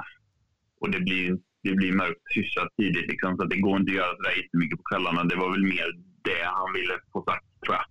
[0.81, 4.15] och det blir, det blir mörkt hyfsat tidigt liksom, så det går inte att göra
[4.15, 5.23] sådär jättemycket på kvällarna.
[5.23, 5.87] Det var väl mer
[6.21, 7.85] det han ville få sagt tror jag.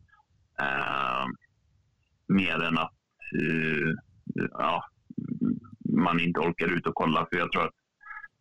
[0.67, 1.27] Eh,
[2.29, 2.93] mer än att
[3.41, 3.95] eh,
[4.51, 4.85] ja,
[5.93, 7.27] man inte orkar ut och kolla.
[7.31, 7.75] För jag tror att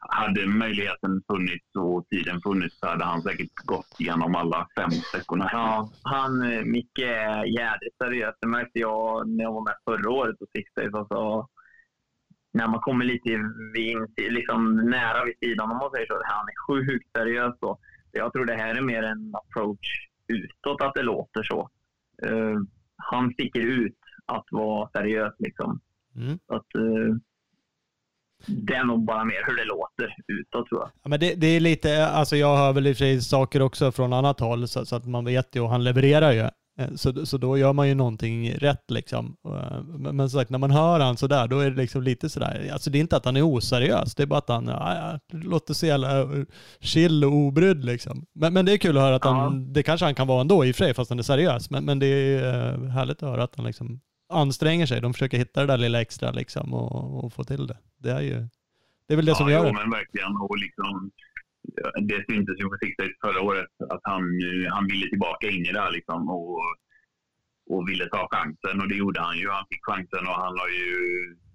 [0.10, 5.50] hade möjligheten funnits och tiden funnits så hade han säkert gått igenom alla fem sträckorna.
[5.52, 8.36] Ja, han, eh, Micke är jävligt seriös.
[8.42, 10.98] Det märkte jag när jag var med förra året och siktade.
[10.98, 11.48] Alltså,
[12.54, 13.30] när man kommer lite
[13.74, 13.98] vid,
[14.34, 16.22] liksom nära vid sidan om man säger så.
[16.24, 17.56] Han är sjukt seriös.
[17.62, 17.80] Då.
[18.12, 21.70] Jag tror det här är mer en approach utåt att det låter så.
[22.26, 22.62] Uh,
[22.96, 25.34] han sticker ut att vara seriös.
[25.40, 25.80] Liksom.
[26.16, 26.40] Mm.
[26.48, 27.16] Att, uh,
[28.48, 30.90] det är nog bara mer hur det låter utåt tror jag.
[31.04, 33.62] Ja, men det, det, är lite, alltså jag hör väl i och för sig saker
[33.62, 36.50] också från annat håll så, så, att man vet ju och han levererar ju.
[36.80, 39.36] Eh, så, så då gör man ju någonting rätt liksom.
[39.46, 42.70] Eh, men, men sagt, när man hör han sådär, då är det liksom lite sådär,
[42.74, 45.38] alltså det är inte att han är oseriös, det är bara att han ja, ja,
[45.38, 46.46] låter så jävla eh,
[46.80, 48.26] chill och obrydd liksom.
[48.36, 50.66] Men, men det är kul att höra att han, det kanske han kan vara ändå
[50.66, 51.70] i och för sig, fast han är seriös.
[51.70, 55.02] Men, men det är härligt att höra att han liksom anstränger sig.
[55.02, 57.78] De försöker hitta det där lilla extra liksom och, och få till det.
[57.98, 58.48] Det är ju
[59.08, 59.68] det är väl det ja, som gör det.
[59.68, 60.36] Ja, men verkligen.
[60.36, 61.12] Och liksom,
[62.02, 64.24] det syntes ju på Sixdays förra året att han,
[64.72, 66.60] han ville tillbaka in i det här liksom och,
[67.70, 68.82] och ville ta chansen.
[68.82, 69.50] Och det gjorde han ju.
[69.50, 70.94] Han fick chansen och han har ju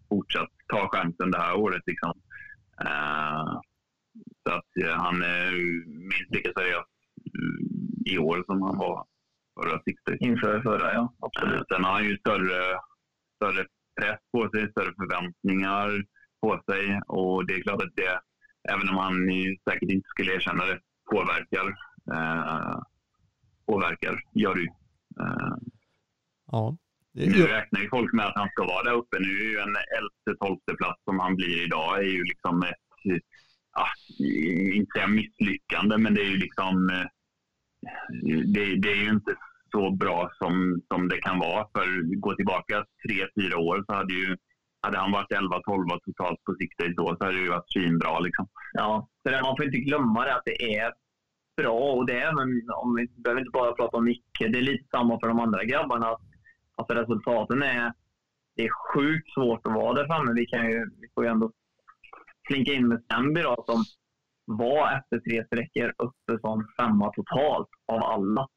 [0.08, 1.82] fortsatt ta chansen det här året.
[1.86, 2.12] Liksom.
[2.84, 3.60] Uh,
[4.42, 5.52] så att uh, han är
[6.08, 6.86] minst lika seriös
[8.06, 9.06] i år som han var
[9.60, 10.20] förra Sixdays.
[10.20, 11.14] Inför förra, ja.
[11.20, 11.60] Absolut.
[11.60, 12.80] Uh, sen har han ju större,
[13.36, 13.66] större
[14.00, 16.04] press på sig, större förväntningar
[16.40, 18.20] på sig och det är klart att det,
[18.72, 19.14] även om han
[19.70, 21.66] säkert inte skulle erkänna det, påverkar.
[22.12, 22.78] Eh,
[23.66, 24.68] påverkar, gör det ju.
[25.20, 25.56] Eh,
[26.52, 26.76] ja.
[27.12, 29.18] Nu räknar ju folk med att han ska vara där uppe.
[29.18, 33.22] Nu är ju en elfte, tolfte plats som han blir idag är ju liksom ett,
[33.74, 33.86] ja,
[34.74, 37.06] inte säga misslyckande, men det är ju liksom, eh,
[38.54, 39.34] det, det är ju inte
[39.70, 41.68] så bra som, som det kan vara.
[41.74, 44.36] För gå tillbaka tre, fyra år så hade ju
[44.82, 48.18] hade han varit 11-12 totalt på sikt då så hade det ju varit svinbra.
[48.18, 48.48] Liksom.
[48.72, 50.92] Ja, så det, man får inte glömma det att det är
[51.56, 54.62] bra och det är, men om vi behöver inte bara prata om Micke, det är
[54.62, 56.16] lite samma för de andra grabbarna.
[56.76, 57.92] Alltså resultaten är,
[58.56, 60.32] det är sjukt svårt att vara där framme.
[60.34, 61.52] Vi, kan ju, vi får ju ändå
[62.48, 63.84] klinka in med Sembi då, som
[64.44, 68.48] var efter tre sträckor uppe som femma totalt av alla.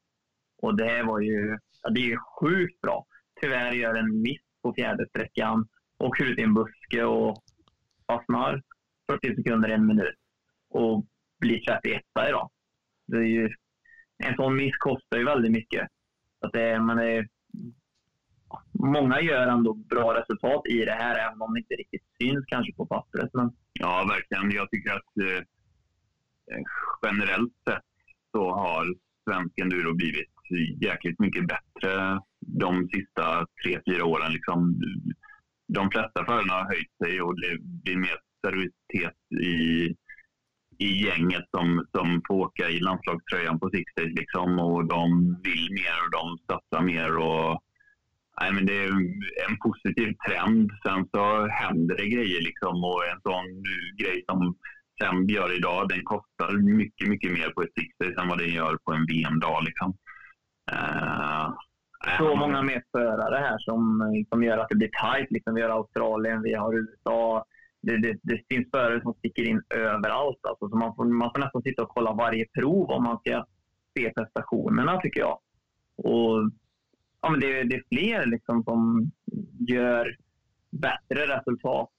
[0.62, 3.06] Och det var ju, ja, det är sjukt bra.
[3.40, 5.68] Tyvärr gör en miss på fjärde sträckan
[6.02, 7.42] åker ut i en buske och
[8.06, 8.62] fastnar
[9.10, 10.14] 40 sekunder, en minut
[10.70, 11.06] och
[11.40, 12.50] blir 31 idag.
[13.06, 13.50] Det är ju,
[14.18, 15.88] en sån miss kostar ju väldigt mycket.
[16.40, 17.28] Så att det, man är,
[18.72, 22.74] många gör ändå bra resultat i det här, även om det inte riktigt syns kanske
[22.74, 23.30] på pappret.
[23.32, 23.50] Men...
[23.72, 24.56] Ja, verkligen.
[24.56, 25.44] Jag tycker att eh,
[27.02, 27.82] generellt sett
[28.32, 30.32] så har svensk enduro blivit
[30.80, 34.32] jäkligt mycket bättre de sista tre, fyra åren.
[34.32, 34.80] Liksom,
[35.72, 39.86] de flesta förarna har höjt sig och det blir mer seriositet i,
[40.78, 44.14] i gänget som, som får åka i landslagströjan på Sixdays.
[44.14, 47.16] Liksom, och de vill mer och de satsar mer.
[47.16, 47.62] Och,
[48.40, 48.88] nej, men det är
[49.48, 50.70] en positiv trend.
[50.86, 52.40] Sen så händer det grejer.
[52.42, 53.62] Liksom, och en sån
[53.98, 54.56] grej som
[55.00, 58.76] Semb gör idag, den kostar mycket, mycket mer på ett Sixdays än vad den gör
[58.84, 59.64] på en VM-dag.
[59.64, 59.96] Liksom.
[60.72, 61.54] Uh,
[62.18, 65.30] så många mer förare här som, som gör att det blir tajt.
[65.30, 67.44] Liksom, vi har Australien, vi har USA.
[67.82, 70.38] Det, det, det finns förare som sticker in överallt.
[70.42, 73.44] Alltså, så man, får, man får nästan sitta och kolla varje prov om man ska
[73.98, 75.38] se prestationerna, tycker jag.
[75.96, 76.50] Och,
[77.20, 79.10] ja, men det, det är fler liksom, som
[79.68, 80.16] gör
[80.70, 81.90] bättre resultat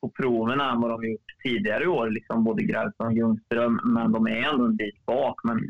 [0.00, 2.10] på proven än vad de gjort tidigare i år.
[2.10, 5.40] Liksom både Grausson och Ljungström, men de är ändå en bit bak.
[5.44, 5.60] Men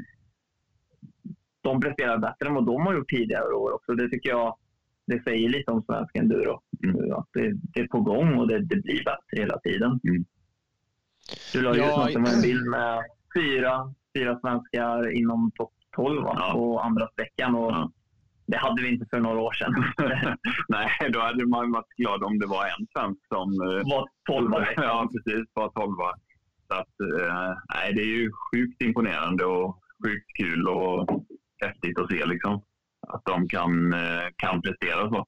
[1.63, 3.95] de presterar bättre än vad de har gjort tidigare år också.
[3.95, 4.57] Det tycker jag
[5.07, 6.61] det säger lite om svensk enduro.
[6.85, 7.13] Mm.
[7.13, 10.01] Att det, det, är på gång och det, det blir bättre hela tiden.
[10.09, 10.25] Mm.
[11.53, 16.51] Du la ja, ut en bild med fyra, fyra svenskar inom topp 12 ja.
[16.53, 17.55] på andra sträckan.
[17.55, 17.91] Och ja.
[18.47, 19.75] Det hade vi inte för några år sedan.
[20.69, 24.53] Nej, då hade man varit glad om det var en svensk som eh, var 12
[24.77, 25.49] Ja, precis.
[25.55, 25.93] Var 12
[26.69, 30.69] Så att, eh, nej, det är ju sjukt imponerande och sjukt kul.
[30.69, 31.25] Och
[31.67, 32.63] häftigt att se liksom.
[33.09, 35.27] Att de kan, eh, kan prestera så.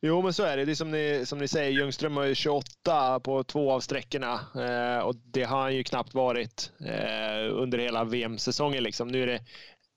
[0.00, 0.64] Jo, men så är det.
[0.64, 4.40] Det är som ni, som ni säger, Ljungström har ju 28 på två av sträckorna
[4.54, 8.82] eh, och det har han ju knappt varit eh, under hela VM-säsongen.
[8.82, 9.08] Liksom.
[9.08, 9.40] Nu är det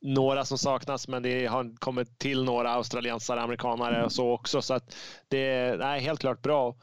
[0.01, 4.61] några som saknas, men det har kommit till några australiensare, amerikanare och så också.
[4.61, 4.95] Så att
[5.27, 6.75] det är helt klart bra.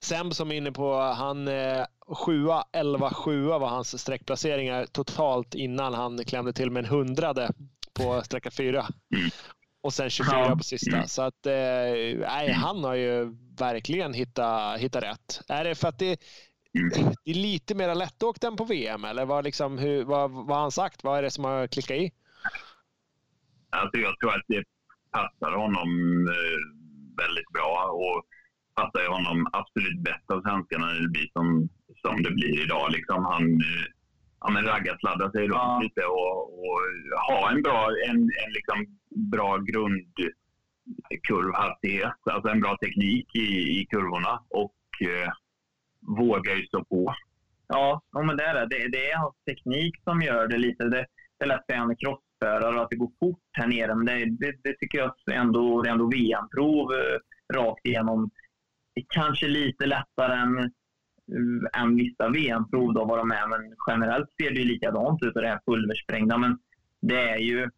[0.00, 5.94] Sem som är inne på, han eh, 7 11 7 var hans sträckplaceringar totalt innan
[5.94, 7.50] han klämde till med en hundrade
[7.94, 8.86] på sträcka 4.
[9.16, 9.30] Mm.
[9.82, 10.56] Och sen 24 Ja.
[10.56, 11.06] på sista.
[11.06, 11.52] Så att, eh,
[12.18, 15.40] nej, han har ju verkligen hittat, hittat rätt.
[15.48, 16.20] Är det för att det,
[16.78, 16.88] Mm.
[17.24, 19.04] det är lite mer lättåkt än på VM?
[19.04, 21.04] Eller vad, liksom, hur, vad, vad har han sagt?
[21.04, 22.12] Vad är det som har klickat i?
[23.70, 24.64] Alltså jag tror att det
[25.10, 25.88] passar honom
[26.28, 26.58] eh,
[27.24, 28.22] väldigt bra och
[28.74, 31.68] passar honom absolut bäst av svenskarna när det blir som,
[32.06, 32.92] som det blir idag.
[32.92, 33.84] Liksom han eh,
[34.40, 35.80] ja, men raggarsladda sig runt Ja.
[35.82, 36.80] lite och, och
[37.28, 38.86] ha en bra, en, en liksom
[39.30, 42.12] bra grundkurvhastighet.
[42.30, 45.30] Alltså en bra teknik i, i kurvorna och eh,
[46.18, 47.14] vågar ju stå på.
[47.68, 48.66] Ja, men det är det.
[48.66, 48.88] det.
[48.88, 50.84] Det är hans teknik som gör det lite.
[50.84, 51.06] Det,
[51.38, 53.94] det är lätt för en crossförare och att det går fort här nere.
[53.94, 57.18] Men det, det, det tycker jag ändå, det är ändå VM-prov eh,
[57.56, 58.30] rakt igenom.
[58.94, 60.64] Det är kanske lite lättare än, eh,
[61.28, 63.48] Eh, än vissa VM-prov då vara med.
[63.50, 66.38] Men generellt ser det ju likadant ut och det här pulversprängda.
[66.38, 66.58] Men
[67.00, 67.70] det är ju...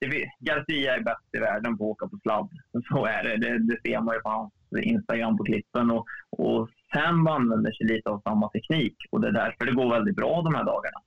[0.00, 2.50] Det, Garcia är bäst i världen på att åka på sladd.
[2.88, 3.36] Så är det.
[3.36, 5.90] Det, det ser man ju på hans Instagram på klippen.
[5.90, 9.90] Och, och Sam använder sig lite av samma teknik och det är därför det går
[9.90, 11.00] väldigt bra de här dagarna.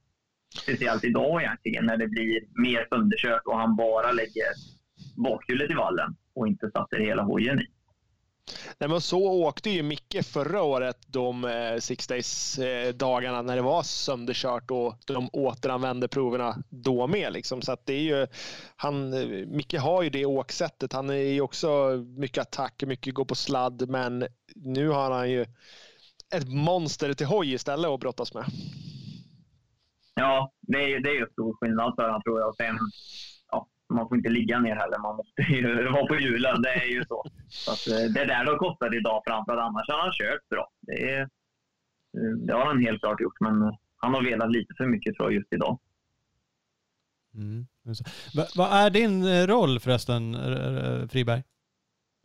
[0.64, 4.46] Speciellt idag egentligen när det blir mer sönderkört och han bara lägger
[5.18, 7.68] bakhjulet i vallen och inte satte hela hojen i.
[8.78, 13.62] Nej, men så åkte ju Micke förra året de eh, Six Days-dagarna eh, när det
[13.62, 17.34] var sönderkört och de återanvände proverna då med.
[17.34, 17.62] Liksom.
[17.62, 18.28] Så att det är ju,
[18.76, 20.94] han, eh, Micke har ju det åksättet.
[20.94, 21.70] Han är ju också
[22.18, 25.46] mycket attack, mycket gå på sladd, men nu har han ju
[26.36, 28.46] ett monster till hoj istället att brottas med.
[30.16, 32.56] Ja, det är ju det är ju stor skillnad för honom tror jag.
[32.56, 32.78] Sen,
[33.90, 35.00] man får inte ligga ner heller.
[35.00, 36.62] Man måste ju vara på hjulen.
[36.62, 37.26] Det är ju så.
[37.48, 39.70] så att, eh, det är där det har kostat idag framför allt.
[39.70, 40.70] Annars har han kört bra.
[40.82, 43.40] Det, är, eh, det har han helt klart gjort.
[43.40, 45.80] Men eh, han har velat lite för mycket tror jag just idag.
[47.34, 47.68] Mm.
[48.56, 50.38] Vad är din roll förresten,
[51.10, 51.44] Friberg?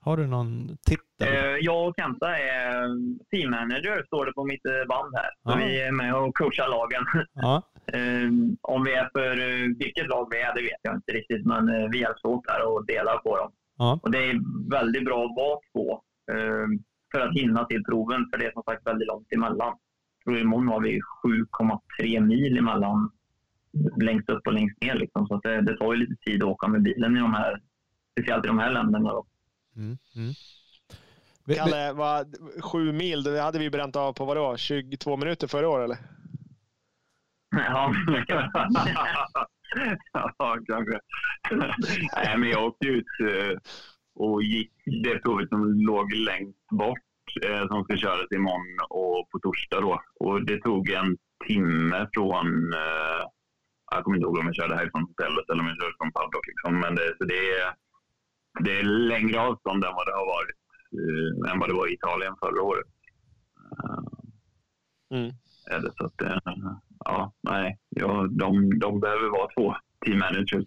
[0.05, 1.35] Har du någon titel?
[1.35, 2.87] Eh, Jag och Kenta är
[3.31, 5.31] team manager, står det på mitt eh, band här.
[5.43, 5.67] Så Ja.
[5.67, 7.05] vi är med och coachar lagen.
[7.35, 7.63] Ja.
[7.93, 8.29] Eh,
[8.63, 11.47] Om vi är för eh, vilket lag vi är, det vet jag inte riktigt.
[11.47, 13.53] Men vi hjälps åt där och delar på dem.
[13.79, 13.99] Ja.
[14.03, 14.41] Och det är
[14.71, 16.01] väldigt bra att vara två
[17.13, 18.29] för att hinna till proven.
[18.33, 19.73] För det är som sagt väldigt långt emellan.
[20.25, 23.11] Jag tror imorgon har vi 7,3 mil emellan
[24.03, 24.95] längst upp och längst ner.
[24.95, 25.27] Liksom.
[25.27, 27.61] Så det, det tar ju lite tid att åka med bilen i de här,
[28.13, 29.11] speciellt i de här länderna.
[29.13, 29.27] Då.
[29.77, 29.99] Mm.
[30.17, 30.35] Mm.
[31.57, 34.57] Kalle, vad, sju mil, det hade vi bränt av på vadå?
[34.57, 35.99] 22 minuter förra året eller?
[37.57, 37.95] Ja,
[40.39, 41.01] ja, kanske.
[42.17, 43.59] Nej, men jag åkte ut eh,
[44.15, 46.99] och gick det provet som låg längst bort
[47.45, 50.03] eh, som ska köras imorgon och på torsdag då.
[50.21, 53.23] Och det tog en timme från, eh,
[53.91, 56.47] jag kommer inte ihåg om jag körde härifrån hotellet eller om jag körde från paddock
[56.47, 56.81] liksom.
[56.81, 57.75] Men det, så det, är,
[58.61, 60.57] det är längre avstånd än vad det har varit,
[60.99, 62.87] eh, än vad det var i Italien förra året.
[63.85, 64.05] Eh,
[65.11, 65.31] Mm.
[65.71, 65.93] är det.
[65.97, 66.39] Så att, eh,
[67.05, 69.75] ja, nej, ja, de, de behöver vara två
[70.07, 70.65] team managers.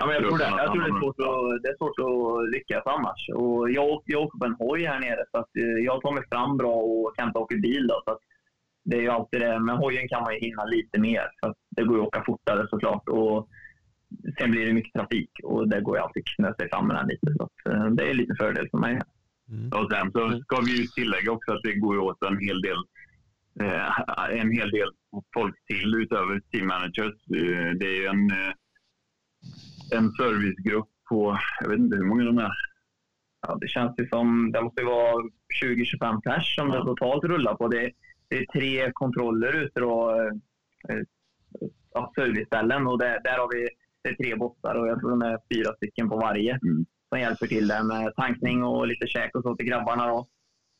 [0.00, 0.44] Ja, men jag tror det.
[0.44, 3.28] Jag tror det är svårt att, det är svårt att lyckas annars.
[3.34, 6.24] Och jag, jag åker på en hoj här nere så att eh, jag tar mig
[6.32, 7.86] fram bra och Kenta åker bil.
[7.86, 8.18] Då, så att
[8.84, 9.58] det är ju alltid det.
[9.58, 11.24] Med hojen kan man ju hinna lite mer.
[11.40, 13.08] Så att det går ju att åka fortare såklart.
[13.08, 13.48] Och
[14.38, 16.96] sen blir det mycket trafik och det går ju alltid att knö sig fram med
[16.96, 17.34] den lite.
[17.36, 19.00] Så att, eh, det är lite fördel för mig.
[19.48, 19.68] Mm.
[19.72, 22.78] Och sen så ska vi ju tillägga också att det går åt en hel del
[23.60, 24.88] eh, en hel del
[25.34, 27.14] folk till utöver team managers.
[27.36, 28.52] Eh, det är ju en, eh,
[29.98, 32.52] en servicegrupp på, jag vet inte hur många de är.
[33.46, 35.22] Ja, det känns ju som det måste vara
[35.62, 37.68] 20-25 pers som det totalt rullar på.
[37.68, 37.92] Det,
[38.28, 40.10] det är tre kontroller ute då,
[40.88, 41.02] eh,
[42.14, 43.68] serviceställen och det, där har vi
[44.04, 46.86] det är tre bossar och jag tror de är fyra stycken på varje Mm.
[47.08, 50.06] som hjälper till där med tankning och lite käk och så till grabbarna.
[50.06, 50.28] Då.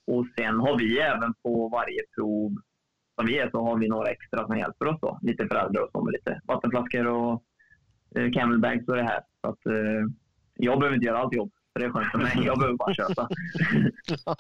[0.06, 2.52] Och sen har vi även på varje prov
[3.18, 5.00] som vi är så har vi några extra som hjälper oss.
[5.00, 5.18] Då.
[5.22, 7.42] Lite föräldrar och så med lite vattenflaskor och
[8.16, 9.20] eh, camelbags och det här.
[9.40, 10.02] Så att, eh,
[10.54, 11.52] jag behöver inte göra allt jobb.
[11.74, 12.32] Så det är skönt för mig.
[12.44, 13.28] Jag behöver bara köta.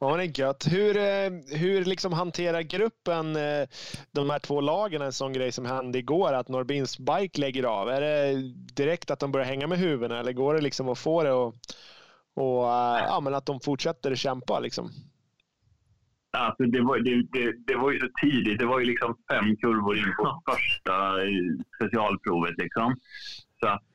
[0.00, 0.66] ja, det är gött.
[0.70, 3.68] Hur, eh, hur liksom hanterar gruppen eh,
[4.12, 7.88] de här två lagen en sån grej som hände igår, att Norbins bike lägger av?
[7.88, 8.34] Är det
[8.74, 11.54] direkt att de börjar hänga med huvudena eller går det liksom att få det och,
[12.34, 14.60] och ja, men att de fortsätter kämpa?
[14.60, 14.90] Liksom?
[16.32, 18.58] Alltså det, var, det, det, det var ju så tidigt.
[18.58, 21.16] Det var ju liksom fem kurvor in på första
[21.76, 22.54] specialprovet.
[22.58, 22.96] Liksom.
[23.60, 23.88] Så att,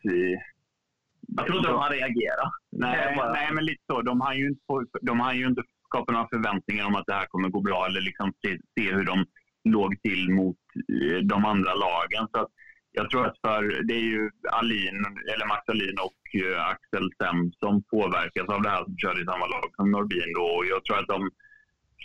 [1.28, 2.54] jag trodde de hade reagerat.
[2.72, 4.02] Nej, nej, men lite så.
[4.02, 4.64] De har ju inte,
[5.02, 8.02] de har ju inte skapat några förväntningar om att det här kommer gå bra eller
[8.02, 9.26] liksom se, se hur de
[9.70, 10.58] låg till mot
[10.94, 12.28] eh, de andra lagen.
[12.32, 12.48] Så
[12.92, 17.52] jag tror att för, det är ju Alin, eller Max Alin och uh, Axel Sem
[17.52, 20.34] som påverkas av det här som körde i samma lag som Norbin.
[20.36, 20.44] Då.
[20.44, 21.30] Och jag tror att de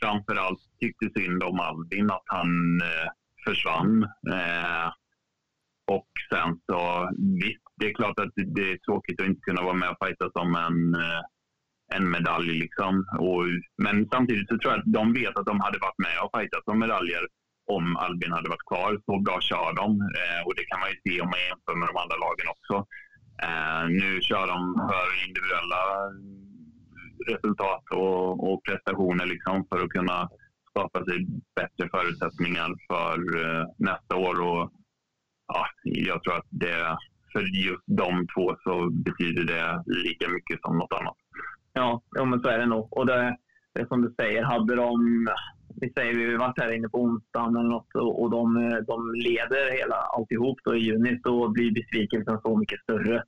[0.01, 2.51] framförallt tyckte synd om Albin, att han
[2.83, 3.09] uh,
[3.45, 4.07] försvann
[5.95, 7.11] och sen så,
[7.43, 10.27] visst, det är klart att det är tråkigt att inte kunna vara med och fighta
[10.37, 11.23] som en, eh,
[11.97, 12.53] en medalj.
[12.65, 12.93] Liksom.
[13.27, 13.43] Och,
[13.85, 16.69] men samtidigt så tror jag att de vet att de hade varit med och fightat
[16.71, 17.25] om medaljer
[17.77, 18.91] om Albin hade varit kvar.
[19.07, 21.89] Så bra kör de eh, och det kan man ju se om man jämför med
[21.91, 22.77] de andra lagen också.
[23.47, 25.83] Eh, nu kör de för individuella
[27.33, 30.19] resultat och, och prestationer liksom för att kunna
[30.71, 31.19] skapa sig
[31.59, 34.37] bättre förutsättningar för eh, nästa år.
[34.51, 34.63] Och,
[35.55, 36.97] ja, jag tror att det
[37.33, 41.17] för just de två så betyder det lika mycket som något annat.
[41.73, 42.89] Ja, ja men så är det nog.
[42.97, 43.37] Och det,
[43.75, 45.27] det är som du säger, hade de...
[45.81, 48.55] Vi säger vi varit här inne på onsdagen eller något och, och de,
[48.87, 53.23] de leder hela alltihop då i juni så blir besvikelsen så mycket större.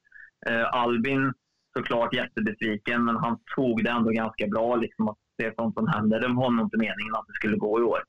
[0.46, 1.32] Eh, Albin
[1.76, 4.76] såklart jättebesviken, men han tog det ändå ganska bra.
[4.76, 6.20] Liksom att det är sånt som händer.
[6.20, 8.02] Det var nog inte meningen att det skulle gå i år.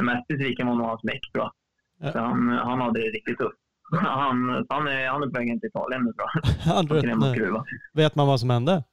[0.00, 1.52] Mest besviken var nog hans meck, tror jag.
[1.98, 2.10] Ja.
[2.14, 3.58] Han, han hade det riktigt tufft.
[3.92, 6.28] Han, han, är, han är på väg till Italien nu tror
[7.46, 7.64] jag.
[7.94, 8.84] Vet man vad som hände?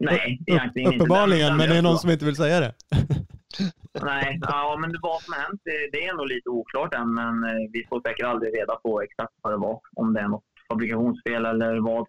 [0.00, 1.04] Nej, egentligen inte.
[1.04, 2.74] Uppenbarligen, men det är någon som inte vill säga det.
[4.02, 5.60] Nej, ja, men vad som har hänt
[5.92, 9.32] det, är nog lite oklart än, men eh, vi får säkert aldrig reda på exakt
[9.42, 9.80] vad det var.
[9.96, 12.06] Om det är något fabrikationsfel eller vad.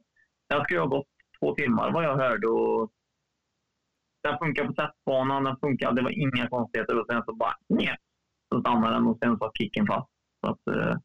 [0.49, 1.07] Det skulle ha gått
[1.39, 2.91] två timmar vad jag hörde och
[4.25, 7.97] den funkar på testbanan, den funkar, det var inga konstigheter och sen så bara nej,
[8.53, 10.09] så stannade den och sen satt kicken fast.
[10.41, 10.97] Så att, eh,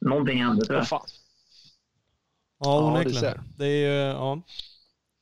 [0.00, 0.92] någonting hände tror jag.
[0.92, 1.00] Oh,
[2.58, 3.24] ja, onekligen.
[3.24, 4.42] Ja, det är ju ja,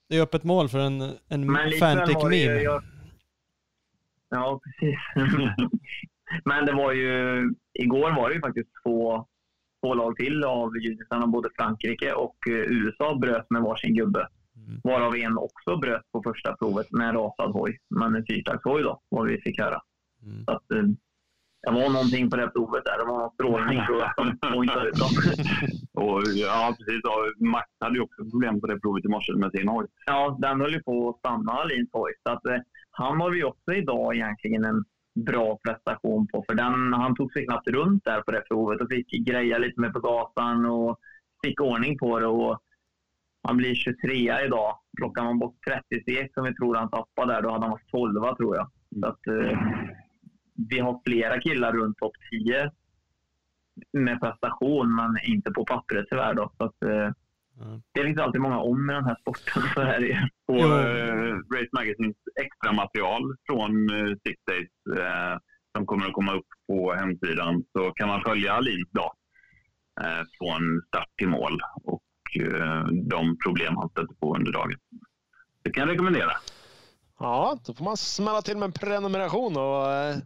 [0.09, 1.47] det är öppet mål för en, en
[1.81, 2.63] Fantic meme.
[2.63, 2.83] Jag...
[4.29, 4.99] Ja, precis.
[6.45, 9.27] Men det var ju, igår var det ju faktiskt två,
[9.83, 11.27] två lag till av judisarna.
[11.27, 14.29] Både Frankrike och eh, USA bröt med varsin gubbe.
[14.69, 14.81] Mm.
[14.85, 17.79] Varav en också bröt på första provet med rasad hoj.
[17.91, 19.81] Men en fyrtaktshoj då, vad vi fick höra.
[20.23, 20.45] Mm.
[20.45, 20.83] Så att, eh,
[21.63, 22.99] det var någonting på det provet där.
[22.99, 24.27] Det var någon strålning tror jag som
[24.65, 25.01] inte ut
[25.93, 27.03] och, Ja, precis.
[27.05, 29.87] Och Max hade ju också problem på det provet i morse med sin hoj.
[30.07, 32.13] Ja, den höll ju på att stanna, Alins hoj.
[32.23, 32.59] Så att, eh,
[32.91, 36.45] han har vi också idag egentligen en bra prestation på.
[36.49, 39.81] För den, han tog sig knappt runt där på det provet och fick greja lite
[39.81, 40.99] med på gatan och
[41.45, 42.27] fick ordning på det.
[42.27, 42.63] Och
[43.43, 44.79] han blir 23 idag.
[44.97, 45.57] Plockar man bort
[45.91, 48.71] 30 steg som vi tror han tappade där, då hade han varit 12 tror jag.
[49.01, 49.59] Så att, eh,
[50.71, 52.71] vi har flera killar runt topp 10
[53.93, 56.35] med prestation, men inte på pappret tyvärr.
[56.35, 57.13] Då, så att, eh,
[57.61, 57.83] mm.
[57.93, 59.63] Det finns alltid många om i den här sporten.
[59.75, 65.39] Så är det På eh, Race Magazines extra material från eh, Six Days eh,
[65.77, 69.13] som kommer att komma upp på hemsidan så kan man följa Alins dag
[70.01, 72.03] eh, från start till mål och
[73.09, 74.79] de problem han stötte på under dagen.
[75.63, 76.33] Det kan jag rekommendera.
[77.19, 80.17] Ja, då får man smälla till med en prenumeration och eh,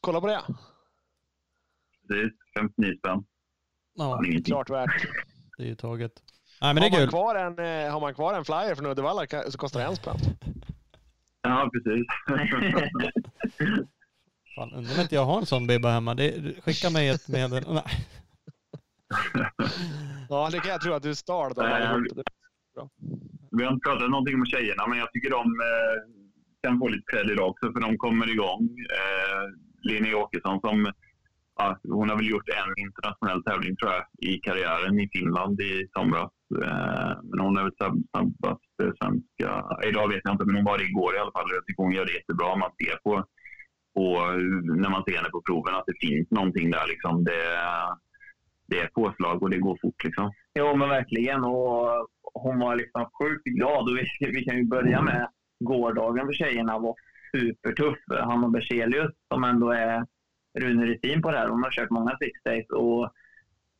[0.00, 0.40] kolla på det.
[2.08, 3.24] Precis, 59 spänn.
[3.94, 5.06] Ja, klart värt.
[5.56, 6.12] Det är ju taget.
[6.60, 8.86] Nej, men har, det är man kvar en, eh, har man kvar en flyer från
[8.86, 10.16] Uddevalla så kostar det en spänn.
[11.42, 12.06] Ja, precis.
[14.56, 16.14] Fan, undrar om inte jag har en sån bibba hemma.
[16.14, 17.64] Det, skicka mig ett medel.
[17.68, 18.06] Nej.
[20.28, 21.52] ja, det kan jag tro att du stal.
[21.54, 21.62] Då,
[23.56, 25.96] vi har inte pratat någonting om tjejerna, men jag tycker de eh,
[26.62, 28.62] kan få lite cred idag också, för de kommer igång.
[28.98, 29.44] Eh,
[29.82, 30.92] Linnea Åkesson som
[31.56, 35.88] ja, hon har väl gjort en internationell tävling tror jag i karriären i Finland i
[35.92, 36.32] somras.
[36.64, 38.64] Eh, men hon är väl snabbast
[38.98, 39.48] svenska.
[39.88, 41.54] Idag vet jag inte, men hon var det igår i alla fall.
[41.56, 42.56] Jag tycker hon gör det jättebra.
[42.56, 43.12] Man ser på,
[43.94, 44.06] på
[44.82, 46.86] när man ser henne på proven att det finns någonting där.
[46.88, 47.24] Liksom.
[47.24, 47.40] Det,
[48.74, 50.04] det är påslag och det går fort.
[50.04, 50.32] Liksom.
[50.54, 51.44] Jo, men verkligen.
[51.44, 53.88] Och hon var liksom sjukt glad.
[53.88, 55.28] Och vi, vi kan ju börja med
[55.60, 56.94] gårdagen för tjejerna var
[57.32, 57.98] supertuff.
[58.08, 60.06] Hanna Berzelius som ändå är
[60.58, 61.48] Rune Rutin på det här.
[61.48, 63.12] Hon har kört många six days och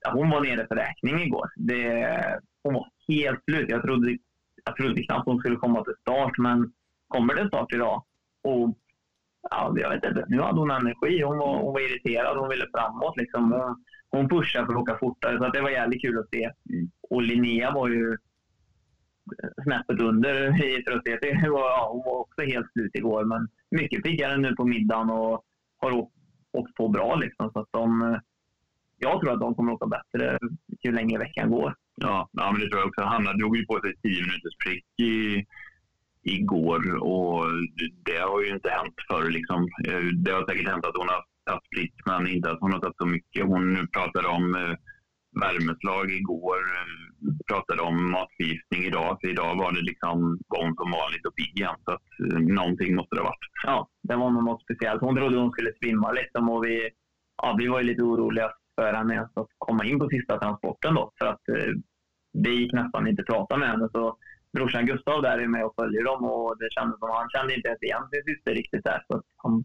[0.01, 1.51] ja, hon var nere för räkning igår.
[1.57, 3.71] Det, hon var helt slut.
[3.71, 4.19] Jag trodde,
[4.65, 6.73] jag trodde knappt hon skulle komma till start, men
[7.09, 8.05] kommer det start idag?
[8.43, 8.79] Och
[9.51, 11.23] ja, jag vet inte, nu hade hon energi.
[11.23, 13.17] Hon var, hon var irriterad, hon ville framåt.
[13.17, 13.53] Liksom.
[13.53, 16.51] Hon, hon pushade för att åka fortare, så det var jävligt kul att se.
[17.11, 18.17] Och Linnea var ju
[19.63, 21.19] snäppet under i trötthet.
[21.23, 25.45] Ja, hon var också helt slut igår, men mycket piggare nu på middagen och
[25.77, 26.15] har åkt,
[26.53, 27.15] åkt på bra.
[27.15, 28.19] Liksom, så att de,
[28.99, 30.39] jag tror att de kommer åka bättre
[30.85, 31.75] ju längre veckan går.
[31.97, 33.03] Ja, ja men det tror jag också.
[33.03, 35.45] Hanna drog ju på sig 10 minuters prick i,
[36.25, 37.45] igår och
[38.05, 39.31] det har ju inte hänt förr.
[39.31, 39.69] Liksom.
[39.89, 42.81] Eh, det har säkert hänt att hon har tagit prick, men inte att hon har
[42.81, 43.47] tagit så mycket.
[43.47, 44.75] Hon pratade om eh,
[45.41, 46.89] värmeslag igår, eh,
[47.51, 49.19] pratade om matförgiftning idag.
[49.21, 50.19] För idag var det liksom
[50.55, 51.79] gång som vanligt och pigg igen.
[51.85, 52.09] Så att
[52.41, 53.55] någonting måste det ha varit.
[53.67, 55.01] Ja, det var något speciellt.
[55.01, 56.89] Hon trodde hon skulle svimma liksom och vi,
[57.43, 61.13] ja, vi var ju lite oroliga för henne att komma in på sista transporten då.
[61.19, 61.73] För att eh,
[62.33, 63.89] det gick nästan inte att prata med henne.
[63.93, 64.17] Så
[64.55, 67.69] brorsan Gustav där är med och följer dem och det kändes som han kände inte
[67.69, 69.05] ens igen sin syster riktigt där.
[69.09, 69.65] Så han,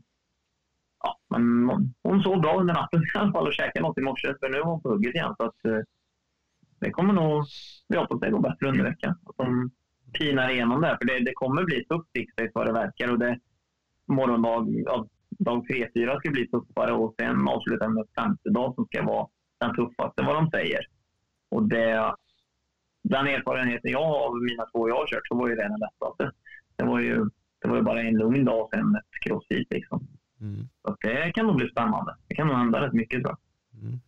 [1.03, 1.69] ja, men
[2.03, 4.57] hon sov bra under natten i alla fall och käkade något i morse för nu
[4.57, 5.35] är hon på hugget igen.
[5.37, 5.81] Så att, eh,
[6.79, 7.45] det kommer nog,
[7.87, 9.15] vi hoppas det går bättre under veckan.
[9.25, 9.71] Att de
[10.13, 10.97] pinar igenom det.
[11.01, 13.11] För det, det kommer bli tufft Sixdays vad det verkar.
[13.11, 13.39] Och det,
[14.05, 19.03] morgondag, ja, dag 3-4 ska bli tuffare och sen avslutar med femte dag som ska
[19.03, 19.27] vara
[19.59, 20.79] den tuffaste vad de säger.
[21.51, 22.13] Och det,
[23.03, 25.79] den erfarenheten jag har av mina två jag har kört så var ju det den
[25.79, 26.31] lättaste.
[26.75, 27.29] Det var ju,
[27.61, 30.07] det var ju bara en lugn dag och sen ett crossfit liksom.
[30.41, 30.67] Mm.
[30.81, 32.15] Så det kan nog bli spännande.
[32.27, 33.83] Det kan nog hända rätt mycket tror jag.
[33.83, 33.99] Mm.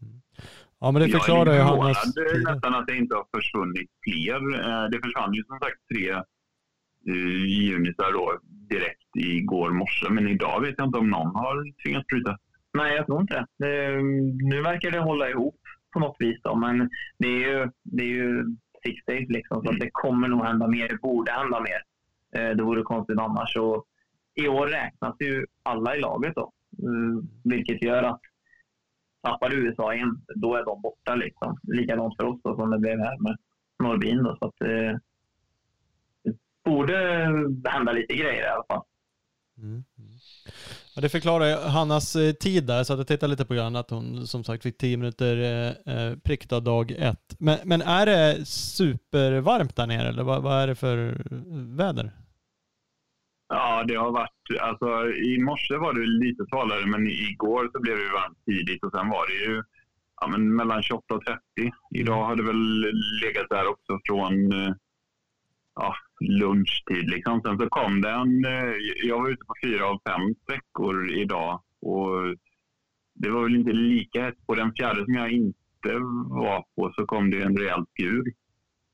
[0.79, 2.13] Ja, men det förklarar ju Hannas...
[2.15, 4.41] Jag är nästan att det inte har försvunnit fler.
[4.59, 6.13] Eh, det försvann ju som sagt tre
[7.09, 12.07] uh, unisar då direkt igår morse, men idag vet jag inte om någon har tvingats
[12.07, 12.37] bryta.
[12.73, 13.65] Nej, jag tror inte det.
[13.65, 14.01] det.
[14.51, 15.59] Nu verkar det hålla ihop
[15.93, 16.89] på något vis då, men
[17.19, 18.45] det är ju, det är ju
[19.05, 19.79] days liksom, så mm.
[19.79, 20.87] det kommer nog hända mer.
[20.87, 21.81] Det borde hända mer.
[22.35, 23.55] Eh, det vore konstigt annars.
[23.55, 23.85] Och
[24.35, 28.21] I år räknas ju alla i laget då, mm, vilket gör att
[29.21, 31.15] tappar USA in, då är de borta.
[31.15, 31.57] Liksom.
[31.63, 33.37] Likadant för oss då, som det blev här med
[33.79, 34.23] Norrbin.
[34.23, 34.97] Då, så att, eh,
[36.23, 36.97] det borde
[37.65, 38.83] hända lite grejer i alla fall.
[39.57, 39.83] Mm.
[40.95, 43.89] Ja, det förklarar Hannas eh, tid där, så att jag tittade lite på grann att
[43.89, 47.35] hon som sagt fick 10 minuter eh, eh prick av dag ett.
[47.39, 51.23] Men, men, är det supervarmt där nere eller vad, vad är det för
[51.77, 52.11] väder?
[53.49, 57.97] Ja, det har varit, alltså i morse var det lite svalare men igår så blev
[57.97, 59.63] det varmt tidigt och sen var det ju
[60.21, 61.39] ja, men mellan 28 och 30.
[61.95, 62.81] Idag har det väl
[63.23, 64.73] legat där också från eh,
[65.75, 67.09] ja, lunchtid.
[67.09, 67.41] Liksom.
[67.41, 68.45] Sen så kom den.
[68.45, 72.35] Eh, jag var ute på fyra av fem sträckor idag och
[73.13, 74.47] det var väl inte lika hett.
[74.47, 75.93] På den fjärde som jag inte
[76.29, 78.23] var på så kom det en rejäl skur.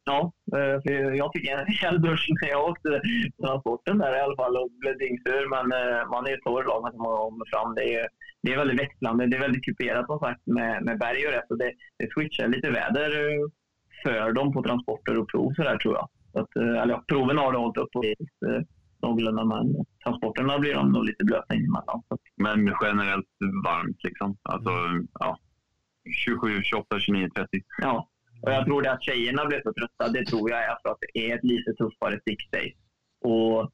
[0.05, 3.01] Ja, eh, för jag fick en rejäl dusch när jag åkte
[3.41, 5.49] transporten där i alla fall och blev dyngsur.
[5.49, 7.75] Men eh, man är ju torr lagom när man kommer fram.
[7.75, 8.07] Det är,
[8.41, 9.27] det är väldigt växlande.
[9.27, 11.51] Det är väldigt kuperat som sagt med, med berg och rätt.
[11.51, 13.11] Och det, det switchar lite väder
[14.03, 16.09] för dem på transporter och prov så där, tror jag.
[16.37, 18.61] Så att, eh, eller, ja, proven har det hållit upp på eh,
[19.01, 22.03] någorlunda, men transporterna blir de nog lite blöta emellan.
[22.37, 23.25] Men generellt
[23.65, 24.37] varmt liksom?
[24.43, 24.71] Alltså,
[25.19, 25.37] ja,
[26.25, 27.47] 27, 28, 29, 30?
[27.81, 28.09] Ja,
[28.41, 30.97] och jag tror det att tjejerna blev så trötta, det tror jag är för att
[31.01, 32.75] det är ett lite tuffare six days.
[33.21, 33.71] Och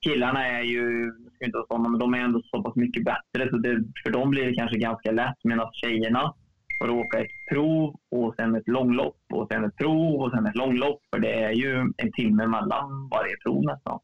[0.00, 3.50] killarna är ju, ska inte vara sådana, men de är ändå så pass mycket bättre
[3.50, 5.44] så det, för dem blir det kanske ganska lätt.
[5.44, 6.34] Medan tjejerna,
[6.80, 10.56] får åka ett prov och sen ett långlopp och sen ett prov och sen ett
[10.56, 11.00] långlopp.
[11.10, 13.98] För det är ju en timme mellan varje prov nästan.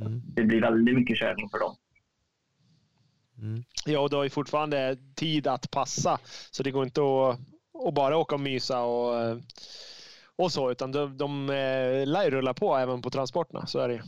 [0.00, 0.22] Mm.
[0.26, 1.76] Det blir väldigt mycket körning för dem.
[3.38, 3.64] Mm.
[3.86, 6.18] Ja, och du har ju fortfarande tid att passa.
[6.50, 7.38] Så det går inte att,
[7.88, 9.40] att bara åka och mysa och,
[10.36, 13.66] och så, utan de, de eh, lär ju rulla på även på transporterna.
[13.66, 14.00] Så är det ju.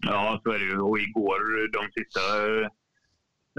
[0.00, 0.80] Ja, så är det ju.
[0.80, 2.20] Och igår, de sista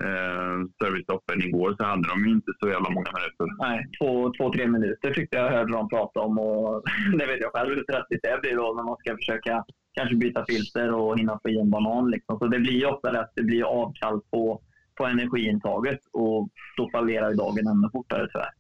[0.03, 3.45] eh, servicestoppen igår så hade de ju inte så jävla många minuter.
[3.65, 6.83] Nej, två, två, tre minuter tyckte jag hörde de prata om och
[7.19, 10.45] det vet jag själv hur stressigt det blir då när man ska försöka kanske byta
[10.49, 12.11] filter och hinna få i en banan.
[12.11, 12.39] Liksom.
[12.39, 14.61] Så det blir ju ofta att det blir avkall på,
[14.97, 18.53] på energiintaget och då fallerar ju dagen ännu fortare tyvärr.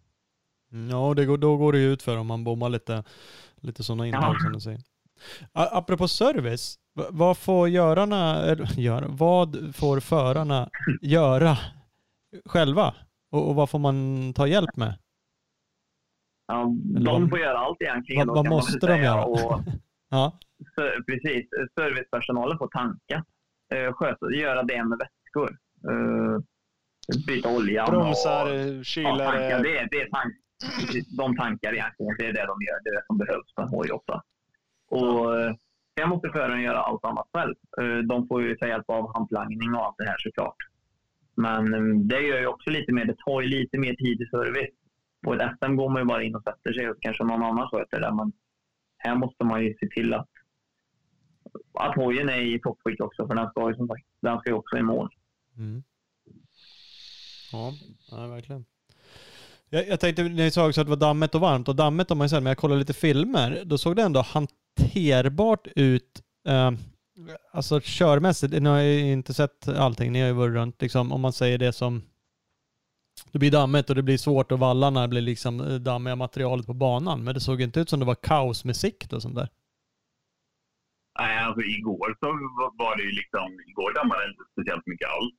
[0.71, 3.03] Mm, ja, det går, då går det ju ut för om man bommar lite,
[3.55, 4.39] lite sådana intag ja.
[4.39, 4.79] som du säger.
[5.53, 10.69] Apropå service, vad får görarna, eller, gör, vad får förarna
[11.01, 11.57] göra
[12.45, 12.93] själva?
[13.31, 14.97] Och, och, vad får man ta hjälp med?
[16.47, 16.71] Ja,
[17.05, 18.27] de får göra allt egentligen.
[18.27, 19.25] Vad, vad måste de göra?
[19.25, 19.61] Och,
[20.09, 20.39] ja.
[21.07, 21.49] precis.
[21.79, 23.25] Servicepersonalen får tanka.
[23.75, 25.57] Uh, sköta, göra det med vätskor.
[25.91, 26.39] Uh,
[27.27, 27.85] byta olja.
[27.85, 29.09] Bromsar, och, kyler.
[29.09, 29.63] Ja, tankar.
[29.63, 30.33] Det det är tank,
[31.17, 32.15] de tankar egentligen.
[32.17, 32.83] Det är det de gör.
[32.83, 34.23] Det är det som behövs på en hoj ofta.
[34.89, 35.55] Och eh,
[35.99, 37.55] sen måste föraren göra allt annat själv.
[37.81, 40.57] Eh, de får ju ta hjälp av handlangning och allt det här såklart.
[41.35, 43.05] Men eh, det gör ju också lite mer.
[43.05, 44.75] Det tar ju lite mer tid i service.
[45.23, 47.69] På ett SM går man ju bara in och sätter sig och kanske någon annan
[47.69, 48.13] sköter det.
[48.13, 48.31] Men
[48.97, 50.29] här måste man ju se till att,
[51.73, 53.27] att hojen är i toppskick också.
[53.27, 55.09] För den ska ju som sagt, den ska ju också i mål.
[55.57, 55.83] Mm.
[57.51, 57.73] Ja,
[58.11, 58.65] ja, verkligen.
[59.69, 62.17] Jag, jag tänkte, ni sa också att det var dammigt och varmt och dammigt om
[62.17, 64.19] man säger, men jag kollade lite filmer, då såg det ändå
[64.79, 66.21] hanterbart ut.
[66.47, 66.71] Eh,
[67.51, 71.21] alltså körmässigt, ni har ju inte sett allting, ni har ju varit runt liksom, om
[71.21, 72.01] man säger det som
[73.31, 76.73] det blir dammigt och det blir svårt och vallarna blir liksom eh, dammiga materialet på
[76.73, 77.23] banan.
[77.23, 79.49] Men det såg inte ut som det var kaos med sikt och sånt där.
[81.19, 82.27] Nej, alltså igår så
[82.77, 85.35] var det ju liksom, igår dammade det inte speciellt mycket alls.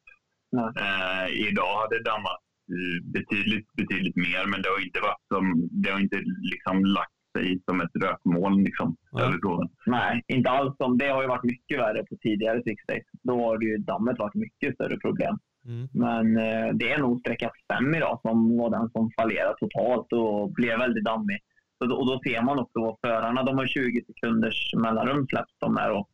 [0.87, 2.43] Eh, idag har det dammat
[2.75, 5.45] eh, betydligt, betydligt mer, men det har inte varit som,
[5.83, 6.21] det har inte
[6.53, 9.69] liksom lagt sig som ett rökmoln liksom, Ja.
[9.87, 10.77] Nej, inte alls.
[10.77, 13.05] Som, det har ju varit mycket värre på tidigare Six Days.
[13.23, 15.39] Då har det ju dammet varit mycket större problem.
[15.67, 15.89] Mm.
[15.93, 20.53] Men eh, det är nog sträcka fem idag som var den som fallerade totalt och
[20.53, 21.39] blev väldigt dammig.
[21.79, 25.55] Så då, och då ser man också vad förarna, de har 20 sekunders mellanrum släpps
[25.59, 25.91] de här.
[25.91, 26.09] Och,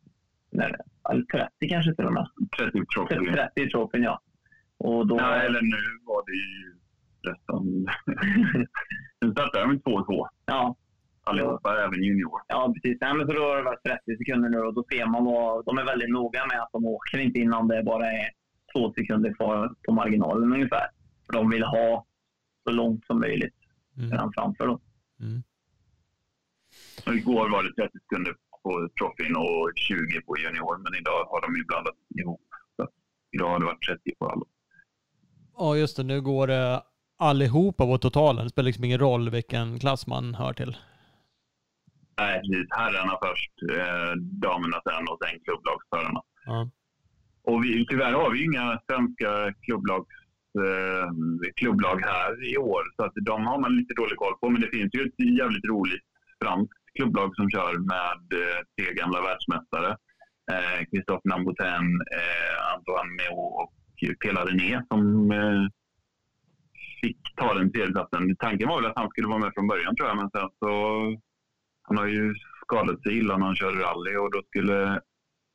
[0.51, 0.75] när,
[1.11, 2.27] eller 30 kanske till och med.
[2.57, 3.33] 30 trophy.
[3.33, 4.21] 30 i tropen, ja.
[4.77, 6.73] Och då, Ja, eller nu var det ju
[7.23, 7.85] resten.
[9.21, 10.75] nu startar de med 2-2 ja,
[11.23, 12.41] allihopa, även junior.
[12.47, 12.97] Ja, precis.
[13.01, 15.65] Nej, men så då har det varit 30 sekunder nu och då ser man vad...
[15.65, 18.29] De är väldigt noga med att de åker inte innan det bara är
[18.73, 20.87] två sekunder kvar på marginalen ungefär.
[21.25, 22.05] För de vill ha
[22.63, 23.53] så långt som möjligt
[23.97, 24.31] Mm.
[24.35, 24.81] framför dem.
[25.19, 25.43] Mm.
[27.07, 31.41] Och igår var det 30 sekunder på trofén och 20 på junior, men idag har
[31.41, 32.41] de ju blandat ihop.
[32.75, 32.87] Så
[33.31, 34.45] idag har det varit 30 på alla.
[35.57, 36.03] Ja, just det.
[36.03, 36.83] Nu går det
[37.17, 38.43] allihopa på totalen.
[38.43, 40.77] Det spelar liksom ingen roll vilken klass man hör till.
[42.17, 42.67] Nej, precis.
[42.69, 44.13] Herrarna först, eh,
[44.45, 46.21] damerna sen och sen klubblagsförarna.
[46.45, 46.69] Ja.
[47.43, 50.13] Och vi, tyvärr har vi inga svenska klubblags,
[50.63, 51.07] eh,
[51.55, 54.49] klubblag här i år, så att de har man lite dålig koll på.
[54.49, 56.05] Men det finns ju ett jävligt roligt
[56.43, 59.97] franskt klubblag som kör med eh, tre gamla världsmästare.
[60.51, 61.87] Eh, Christophe Nambotin,
[62.17, 63.73] eh, Antoine Meo och
[64.19, 65.63] Pela René som eh,
[67.01, 68.35] fick ta den tredje platsen.
[68.35, 70.71] Tanken var väl att han skulle vara med från början tror jag, men sen så
[71.83, 72.33] han har ju
[72.65, 75.01] skadat sig illa när han körde rally och då skulle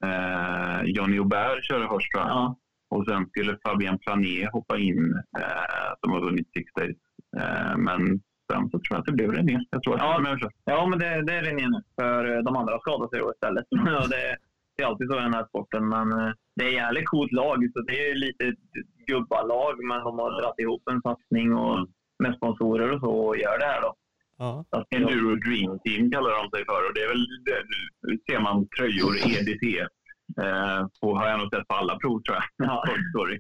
[0.05, 2.11] eh, Johnny Aubert köra först.
[2.15, 2.57] Ja,
[2.91, 6.97] Och sen skulle Fabien Plané hoppa in eh, som har vunnit Six Days.
[7.37, 8.01] Eh, men
[8.53, 9.59] sen så tror jag att det blev René.
[9.71, 10.33] Jag tror att Ja.
[10.33, 10.53] och kör.
[10.65, 11.83] ja men det, det är René nu.
[12.01, 13.67] För eh, de andra skadar sig istället.
[14.05, 14.37] Och det,
[14.77, 15.89] det är alltid så i den här sporten.
[15.89, 17.71] Men eh, det är jävligt coolt lag.
[17.75, 18.55] Så det är lite
[19.07, 21.89] gubbalag, men de har dragit ihop en satsning och
[22.23, 23.95] med sponsorer och så och gör det här då.
[24.39, 24.65] Ja.
[24.97, 27.59] Enduro Dream Team kallar de sig för och det är väl, det,
[28.09, 29.65] nu ser man tröjor EDT.
[30.45, 32.45] Eh, på, har jag nog sett på alla prov tror jag.
[32.69, 32.85] Ja.
[33.15, 33.39] Story.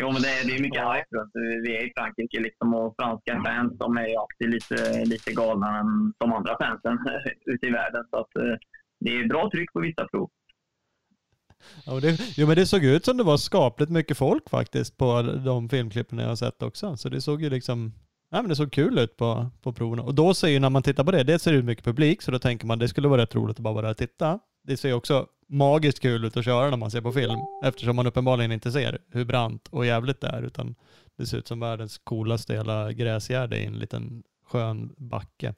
[0.00, 1.32] Jo, men det, är- det är mycket hype runt.
[1.64, 5.78] Vi är i Frankrike liksom, och franska fans de är ju alltid lite, lite galnare
[5.80, 6.98] än de andra fansen
[7.52, 8.04] ute i världen.
[8.10, 8.54] Så att, eh,
[9.00, 10.30] det är bra tryck på vissa prov.
[11.86, 14.96] Ja, och det, jo, men det såg ut som det var skapligt mycket folk faktiskt
[14.96, 16.96] på de filmklippen jag har sett också.
[16.96, 17.92] Så det såg ju liksom,
[18.32, 20.02] ja, men det såg kul ut på, på proverna.
[20.02, 22.30] Och då ser ju när man tittar på det, det ser ut mycket publik, så
[22.30, 24.38] då tänker man det skulle vara rätt roligt att bara vara där och titta.
[24.64, 27.96] Det ser ju också magiskt kul ut att köra när man ser på film, eftersom
[27.96, 30.74] man uppenbarligen inte ser hur brant och jävligt det är, utan
[31.18, 35.54] det ser ut som världens coolaste hela gräsgärde i en liten skön backe.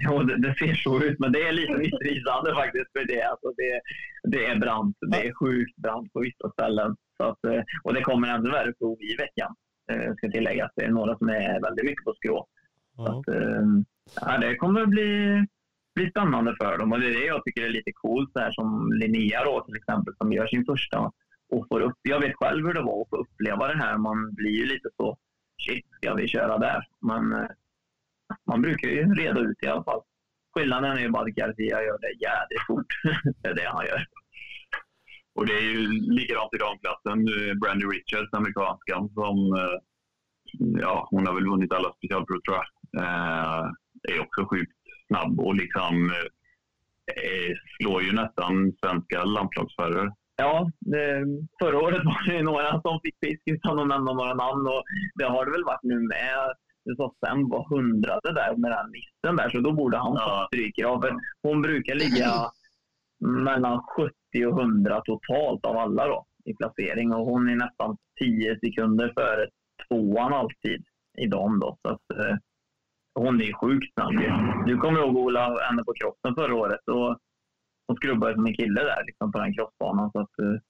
[0.00, 2.92] Ja, det, det ser så ut, men det är lite missvisande faktiskt.
[2.92, 3.80] För det, alltså, det,
[4.22, 4.96] det är brant.
[5.00, 6.96] Det är sjukt brant på vissa ställen.
[7.16, 9.54] Så att, eh, och det kommer ännu värre prov i veckan.
[9.90, 12.46] Eh, Jag ska tillägga att det är några som är väldigt mycket på skrå.
[12.96, 13.18] Ja.
[13.18, 13.62] att, eh,
[14.20, 15.44] ja, det kommer bli,
[15.94, 16.92] bli spännande för dem.
[16.92, 19.76] Och det är det jag tycker är lite coolt, så här som Linnea då, till
[19.76, 21.12] exempel, som gör sin första
[21.50, 21.98] och får upp.
[22.02, 23.98] Jag vet själv hur det var att få uppleva det här.
[23.98, 25.16] Man blir ju lite så,
[25.66, 26.86] shit, ska vi köra där?
[27.00, 27.48] Men eh,
[28.46, 30.00] man brukar ju reda ut i alla fall.
[30.54, 32.86] Skillnaden är ju bara att Garcia gör det jävligt fort.
[33.42, 34.04] det är det han gör.
[35.34, 37.18] Och det är ju likadant i damklassen.
[37.28, 39.76] Eh, Brandy Richards, amerikanskan, som eh,
[40.80, 42.66] ja, hon har väl vunnit alla specialprov tror jag.
[43.02, 43.64] Eh,
[44.12, 44.72] är också sjukt
[45.06, 46.10] snabb och liksom
[47.16, 50.12] eh, slår ju nästan svenska landslagsförare.
[50.36, 51.24] Ja, det,
[51.62, 54.82] förra året var det några som fick fisk utan att nämna några namn och
[55.14, 56.52] det har det väl varit nu med.
[57.26, 60.48] Sam var hundrade där med den nissen där, så då borde han Ja.
[60.50, 60.74] få stryk.
[60.76, 61.02] Ja,
[61.42, 62.30] hon brukar ligga
[63.44, 66.26] mellan 70 och 100 totalt av alla då.
[66.44, 69.46] i placering och hon är nästan 10 sekunder före
[69.88, 70.84] tvåan alltid
[71.18, 71.58] i dem.
[71.60, 72.36] Då, så att, eh,
[73.14, 74.12] hon är sjukt snabb.
[74.66, 76.88] Du kommer ihåg Ola henne på krossen förra året.
[76.88, 77.18] Och
[77.86, 80.10] hon skrubbade som en kille där liksom, på den crossbanan.
[80.12, 80.60] Så att, eh,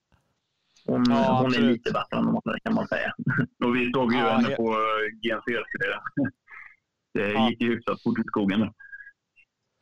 [0.87, 3.13] hon, Ja, hon är lite bättre än de andra kan man säga.
[3.65, 4.77] Och vi såg ju Ja, henne he- på
[5.23, 5.59] GNC.
[7.15, 7.51] Det Ja.
[7.51, 8.73] gick ju hyfsat fort i skogen.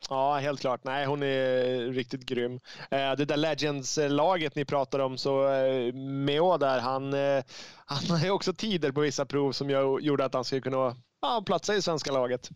[0.09, 0.85] Ja, helt klart.
[0.85, 2.61] Nej, hon är riktigt grym.
[2.91, 7.45] Eh, Det där Legends-laget ni pratar om, så eh, Meo där, han, eh,
[7.87, 11.43] han har ju också tider på vissa prov som gjorde att han skulle kunna ja,
[11.47, 12.51] platsa i svenska laget.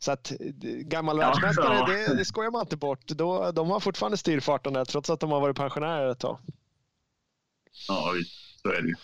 [0.00, 3.06] Så att gammal Ja, världsmästare, det, det skojar man inte bort.
[3.06, 6.38] Då, de har fortfarande styrfarten där, trots att de har varit pensionärer ett tag.
[7.88, 8.12] Ja.
[8.62, 8.94] Så är det ju.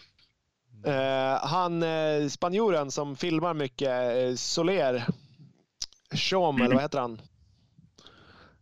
[1.43, 1.85] Han
[2.31, 5.07] spanjoren som filmar mycket, eh, Soler,
[6.15, 7.21] Chom, eller vad heter han?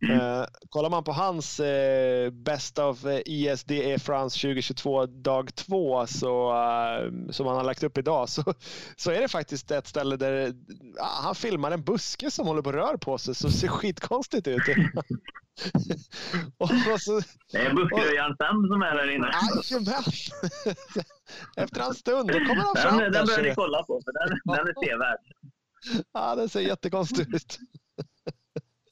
[0.09, 6.51] Eh, kollar man på hans eh, Best of eh, ISDE France 2022 dag 2 så,
[6.51, 8.53] eh, som han har lagt upp idag så,
[8.95, 10.53] så är det faktiskt ett ställe där
[10.97, 14.47] ja, han filmar en buske som håller på att röra på sig så ser skitkonstigt
[14.47, 14.61] ut.
[16.57, 19.31] och, och så, Det är buskröjaren Sam som är där inne.
[19.71, 20.03] Jajamän!
[21.57, 23.25] Efter en stund då kommer han Den, fram den där.
[23.25, 25.19] bör ni kolla på, för den, den är sevärd.
[26.13, 27.59] Ja, den ser jättekonstig ut.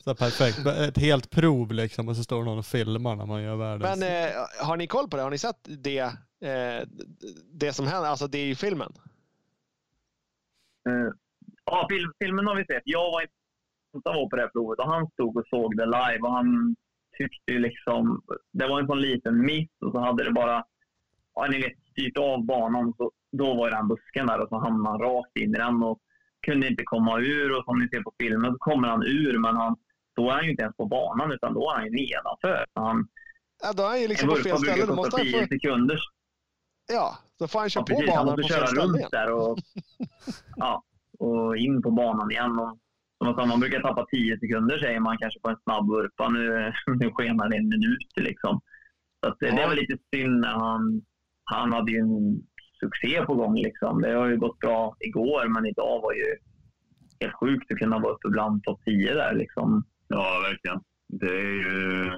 [0.04, 0.66] Så perfekt.
[0.66, 4.00] Ett helt prov liksom och så står någon och filmar när man gör världens...
[4.00, 4.32] Men eh,
[4.66, 5.24] har ni koll på det?
[5.24, 6.88] Har ni sett det, eh,
[7.54, 8.94] det som händer, alltså det i filmen?
[10.90, 11.14] Eh,
[11.66, 12.82] Ja, film, filmen har vi sett.
[12.86, 13.32] Jag var inte
[14.04, 16.76] var på det här provet och han stod och såg det live och han
[17.18, 18.22] tyckte ju liksom...
[18.52, 20.66] Det var en sån liten miss och så hade det bara...
[21.36, 22.94] Ja, ni vet, styrt av banan.
[22.98, 25.84] Så då var ju den busken där och så hamnade han rakt in i den
[25.84, 26.00] och
[26.42, 27.58] kunde inte komma ur.
[27.58, 29.76] Och som ni ser på filmen så kommer han ur, men han,
[30.16, 32.66] då är han ju inte ens på banan utan då är han ju nedanför.
[32.74, 33.08] Han,
[33.64, 34.86] Ja, då är han ju liksom på fel ställe.
[34.86, 35.98] Då måste han 10 få,
[36.94, 38.16] ja, då får han köra Ja, på precis.
[38.16, 39.10] Han banan på måste fel köra runt igen.
[39.12, 39.58] där och,
[40.56, 40.84] ja,
[41.20, 42.60] och in på banan igen.
[42.60, 42.78] Och,
[43.36, 46.30] som man brukar tappa 10 sekunder säger man kanske på en snabb vurpa.
[46.30, 48.62] Nu, nu skenar det en minut liksom.
[49.26, 49.64] Så det- det Ja.
[49.64, 51.02] är väl lite synd när han,
[51.44, 52.42] han hade ju en
[52.80, 53.56] succé på gång.
[53.56, 54.02] Liksom.
[54.02, 56.26] Det har ju gått bra igår, men idag var ju
[57.20, 59.34] helt sjukt att kunna vara uppe bland topp 10 där.
[59.36, 59.84] Liksom.
[60.12, 60.80] Ja, verkligen.
[61.08, 62.12] Det är ju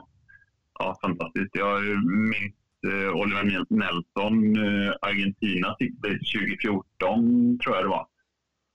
[0.79, 1.55] ja, fantastiskt.
[1.55, 2.55] Jag minns
[2.87, 4.35] eh, Oliver Nelson,
[4.65, 8.07] eh, Argentina, sitt race 2014 tror jag det var.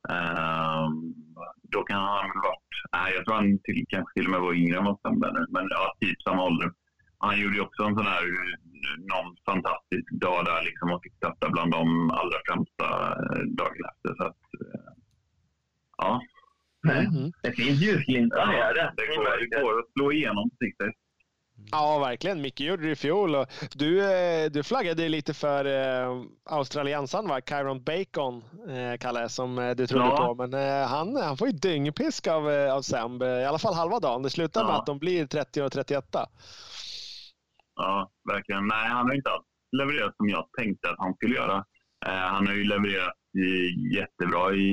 [0.08, 1.14] Um,
[1.62, 2.74] då kan han ha varit...
[2.92, 5.46] Nej, jag tror han till, kanske till och med var yngre än vad Sam nu.
[5.50, 6.72] Men ja, typ samma ålder.
[7.18, 8.24] Han gjorde också en sån här,
[9.12, 12.86] någon fantastisk dag där liksom och fick starta bland de allra främsta
[13.22, 14.14] eh, dagarna dagen efter.
[14.16, 14.90] Så att, eh,
[15.96, 16.20] ja.
[16.87, 17.33] Mhm.
[17.43, 18.74] Det finns ljusglimtar här.
[18.74, 18.93] Det.
[18.97, 20.95] Det går, det går att slå igenom siktet.
[21.70, 22.41] Ja, verkligen.
[22.41, 23.35] Micke gjorde det i fjol.
[23.35, 27.41] Och du, eh, du flaggade lite för eh, australiensaren, va?
[27.49, 30.16] Kyron Bacon, eh, Kalle, som eh, du trodde Ja.
[30.16, 30.35] på.
[30.47, 34.01] Men eh, han, han får ju dyngpisk av, eh, av Semb, i alla fall halva
[34.01, 34.22] dagen.
[34.22, 34.79] Det slutar med Ja.
[34.81, 36.05] att de blir 30 och 31.
[37.74, 38.66] Ja, verkligen.
[38.66, 39.45] Nej, han har inte alls
[39.76, 41.64] levererat som jag tänkte att han skulle göra.
[42.07, 43.14] Eh, han har ju levererat
[43.95, 44.72] jättebra i,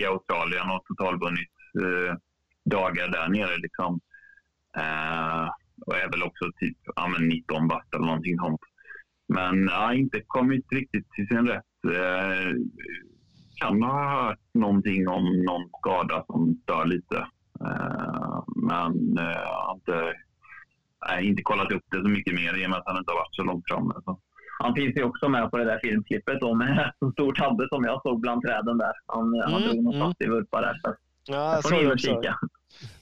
[0.00, 1.50] i Australien och totalvunnit
[1.82, 2.16] eh,
[2.64, 3.56] dagar där nere.
[3.56, 4.00] Liksom.
[4.76, 5.48] Eh,
[5.86, 8.60] och är väl också typ ja, men 19 bast eller någonting sånt.
[9.28, 11.84] Men ja, inte kommit riktigt till sin rätt.
[11.84, 12.52] Eh,
[13.60, 17.16] kan ha hört någonting om någon skada som stör lite.
[17.60, 20.14] Eh, men eh, har inte
[21.06, 23.18] Nej, inte kollat upp det så mycket mer i och med att han inte har
[23.18, 23.94] varit så långt framme.
[24.04, 24.20] Så.
[24.58, 27.84] Han finns ju också med på det där filmklippet då, med en stor tabbe som
[27.84, 28.92] jag såg bland träden där.
[29.06, 30.06] Han, han Mm, drog någon mm.
[30.08, 30.74] fast i vurpa där.
[30.84, 30.94] Så
[31.24, 32.06] Ja, jag får såg det också.
[32.06, 32.34] kika.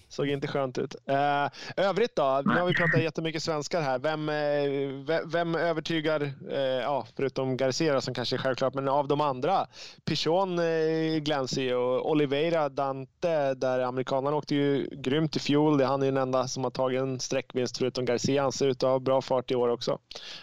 [0.08, 0.96] Såg inte skönt ut.
[1.10, 2.42] Uh, övrigt då?
[2.44, 3.98] Nu har vi pratat jättemycket svenskar här.
[3.98, 9.20] Vem, eh, vem övertygar, uh, ja, förutom Garcia som kanske är självklart, men av de
[9.20, 9.66] andra?
[10.04, 15.78] Pichon eh, uh, glänser ju och Oliveira, Dante, där amerikanerna åkte ju grymt i fjol.
[15.78, 18.42] Det är Han är den enda som har tagit en sträckvinst förutom Garcia.
[18.42, 19.98] Han ser ut att ha bra fart i år också.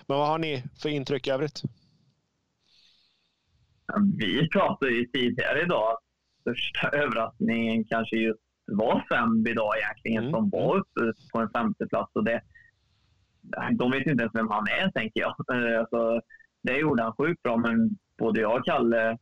[0.08, 1.64] Men vad har ni för intryck i övrigt?
[4.18, 6.00] Vi pratade ju tidigare idag att
[6.42, 10.32] största överraskningen kanske just var Femb idag egentligen, Mm.
[10.34, 12.12] som var uppe på en femte plats.
[12.16, 12.42] Och det,
[13.72, 15.36] de vet inte ens vem han är, tänker jag.
[15.54, 16.22] Eh, Alltså,
[16.64, 19.18] det gjorde han sjukt bra, men både jag och Kalle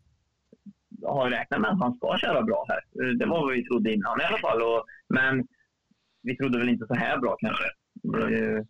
[1.05, 3.05] har räknat med att han ska köra bra här.
[3.07, 4.61] Eh, Det var vad vi trodde innan i alla fall.
[4.61, 5.47] Och, men
[6.23, 7.63] vi trodde väl inte så här bra kanske.
[8.35, 8.63] Eh,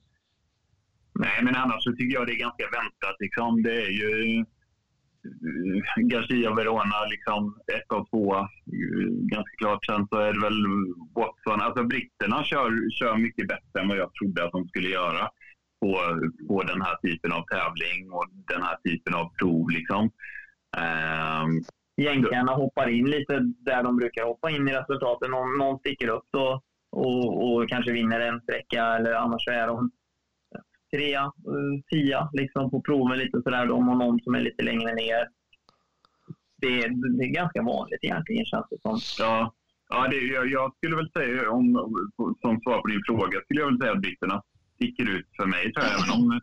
[1.13, 3.15] Nej, men annars så tycker jag det är ganska väntat.
[3.19, 3.63] Liksom.
[3.63, 4.45] Det är ju
[5.95, 8.35] Garcia Verona, liksom ett av två.
[8.35, 8.47] Eh,
[9.33, 9.85] ganska klart.
[9.85, 10.65] Sen så är det väl
[11.15, 11.61] Watson.
[11.61, 15.29] Alltså britterna kör, kör mycket bättre än vad jag trodde att de skulle göra.
[15.81, 15.95] på,
[16.47, 19.69] på den här typen av tävling och den här typen av prov.
[19.69, 20.03] Liksom.
[20.77, 21.63] Um,
[21.97, 25.31] Jänkarna hoppar in lite där de brukar hoppa in i resultaten.
[25.31, 26.61] Någon, någon sticker upp då
[26.91, 29.91] och, och kanske vinner en sträcka eller annars så är de
[30.91, 33.71] trea, eh, tia liksom på proven lite sådär.
[33.71, 35.27] om man någon som är lite längre ner.
[36.61, 36.87] Det,
[37.17, 38.99] det är ganska vanligt egentligen känns det som.
[39.19, 39.53] Ja,
[39.89, 41.73] ja det, jag, jag skulle väl säga om,
[42.41, 44.43] som svar på din fråga skulle jag väl säga att britterna
[44.75, 45.93] sticker ut för mig tror jag.
[45.93, 46.39] Även om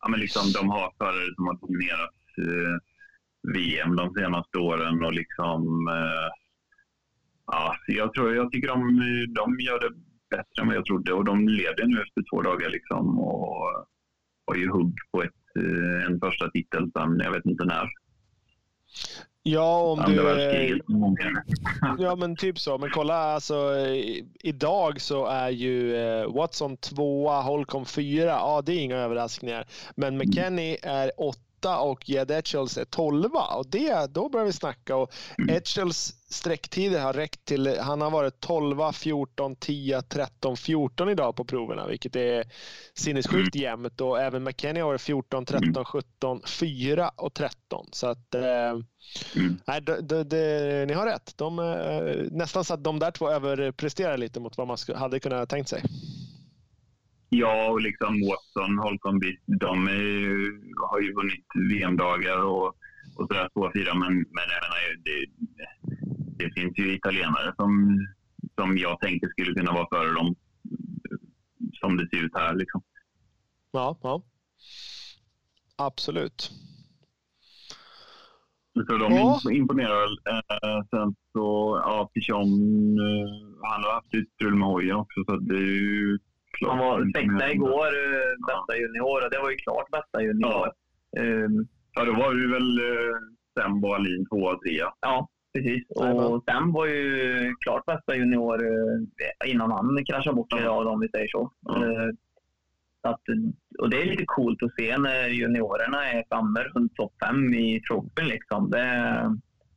[0.00, 2.76] ja, men liksom, de har förare som har dominerat eh,
[3.54, 6.28] VM de senaste åren och liksom eh,
[7.46, 8.80] ja, jag, tror, jag tycker de,
[9.34, 12.70] de gör det bättre än vad jag trodde och de leder nu efter två dagar
[12.70, 13.86] liksom och
[14.46, 17.88] har ju hugg på ett, eh, en första titel sen jag vet inte när.
[19.42, 20.14] Ja, om du...
[21.98, 22.78] ja, men typ så.
[22.78, 23.72] Men kolla, alltså
[24.42, 28.30] idag så är ju eh, Watson tvåa, Holcomb fyra.
[28.30, 29.66] Ja, det är inga överraskningar.
[29.96, 33.40] Men McKenny är åtta åtta och Jed Etchells är tolva.
[33.40, 34.96] Och det, då börjar vi snacka.
[34.96, 35.56] Och mm.
[35.56, 41.44] Etchells sträcktider har räckt till, han har varit 12, 14, 10, 13, 14 idag på
[41.44, 42.44] proverna, vilket är
[42.94, 43.62] sinnessjukt mm.
[43.62, 44.00] jämnt.
[44.00, 47.86] Och även McKennie har varit 14, 13, 17, 4 och 13.
[47.92, 48.42] Så att, eh,
[49.36, 49.60] mm.
[49.66, 51.32] nej, det, det, det, ni har rätt.
[51.36, 55.48] De, eh, nästan så att de där två överpresterar lite mot vad man hade kunnat
[55.48, 55.82] tänkt sig.
[57.30, 62.66] Ja, och liksom Watson, Holcomb, de är, har ju vunnit VM-dagar och,
[63.16, 63.94] och sådär, två, fyra.
[63.94, 65.26] Men, men jag menar, det,
[66.44, 67.98] det finns ju italienare som,
[68.54, 70.34] som jag tänker skulle kunna vara före dem
[71.80, 72.54] som det ser ut här.
[72.54, 72.82] Liksom.
[73.72, 74.22] Ja, ja.
[75.76, 76.50] Absolut.
[78.74, 79.40] Så de ja.
[79.52, 80.04] imponerar.
[80.04, 82.48] Eh, sen så, ja, Pichon,
[82.98, 83.30] eh,
[83.62, 85.24] han har haft lite strul med hojen också.
[85.26, 86.18] Så det är ju.
[86.66, 89.24] Han var sexa igår, eh, bästa junior.
[89.24, 90.72] Och det var ju klart bästa junior.
[91.10, 93.16] Ja, um, ja då var det väl uh,
[93.58, 94.92] Sembo Alin tvåa, trea.
[95.00, 95.90] Ja, precis.
[95.90, 101.00] Och Sem var ju klart bästa junior uh, innan han kraschade bort sig av om
[101.00, 101.52] vi säger så.
[101.60, 101.74] Ja.
[101.74, 102.10] Uh,
[103.02, 103.22] att,
[103.78, 107.80] och det är lite coolt att se när juniorerna är framme runt topp fem i
[107.80, 108.28] tropen.
[108.28, 108.70] Liksom.
[108.70, 108.86] Det,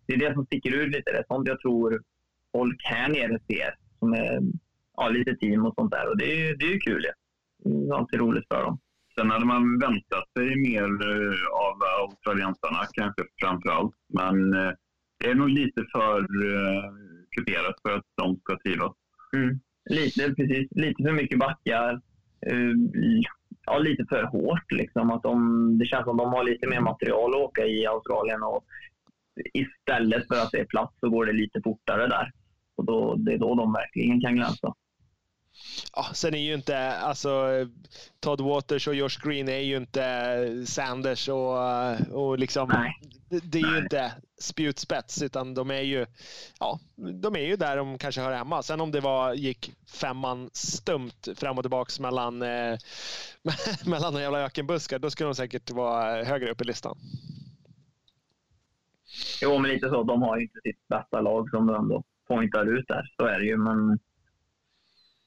[0.06, 1.12] det är det som sticker ut lite.
[1.12, 2.02] Det är sånt jag tror
[2.52, 3.76] folk här nere ser.
[4.00, 4.40] Som är
[4.98, 6.10] ja, lite team och sånt där.
[6.10, 7.04] Och det är ju det är kul.
[7.06, 7.14] Ja.
[7.64, 8.80] Det är alltid roligt för dem.
[9.16, 11.36] Sen hade man väntat sig mer uh,
[11.68, 13.96] av australiensarna, kanske framför allt.
[14.14, 14.72] Men uh,
[15.20, 16.84] det är nog lite för uh,
[17.36, 18.94] kuperat för att de ska trivas.
[19.36, 19.60] Mm.
[19.90, 20.68] Lite, precis.
[20.72, 22.02] Lite för mycket backar.
[23.66, 24.72] Ja, lite för hårt.
[24.72, 25.12] Liksom.
[25.12, 28.44] Att de, det känns som att de har lite mer material att åka i Australien.
[28.44, 28.66] Och
[29.54, 32.32] istället för att det är plats så går det lite fortare där.
[32.76, 34.74] Och då, det är då de verkligen kan glänsa.
[35.96, 37.48] Ja, sen är ju inte, alltså
[38.20, 41.58] Todd Waters och Josh Green är ju inte Sanders och,
[42.12, 43.00] och liksom, Nej.
[43.30, 43.72] det, är Nej.
[43.72, 44.12] ju inte
[44.42, 46.06] spjutspets utan de är ju,
[46.60, 46.80] ja,
[47.22, 48.64] de är ju där de kanske hör hemma.
[48.64, 52.78] Sen om det var, gick femman stumt fram och tillbaks mellan, eh,
[53.86, 56.98] mellan de jävla ökenbuskar, då skulle de säkert vara högre upp i listan.
[59.42, 60.04] Jo, men lite så.
[60.04, 63.04] De har ju inte sitt bästa lag som de ändå pointar ut där.
[63.18, 63.58] Så är det ju.
[63.58, 64.00] Men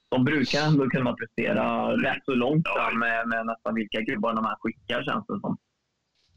[0.09, 4.45] de brukar ändå kunna prestera rätt så långt fram med, med nästan vilka gubbar de
[4.45, 5.57] här skickar känns det som.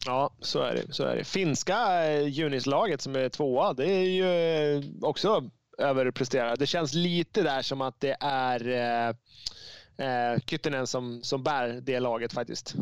[0.06, 0.92] Ja, så är det.
[0.92, 1.24] Så är det.
[1.24, 6.58] Finska eh, Junis-laget som är tvåa, det är ju eh, också överpresterat.
[6.58, 9.08] Det känns lite där som att det är eh,
[10.06, 12.74] eh, Kyttinen som, som bär det laget faktiskt.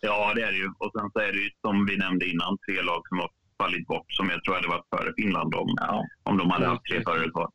[0.00, 0.72] Ja, det är det ju.
[0.78, 3.30] Och sen så är det ju som vi nämnde innan, tre lag som har
[3.62, 6.04] fallit bort som jag tror hade varit före Finland om, ja.
[6.22, 7.50] om de hade haft tre förare kvar.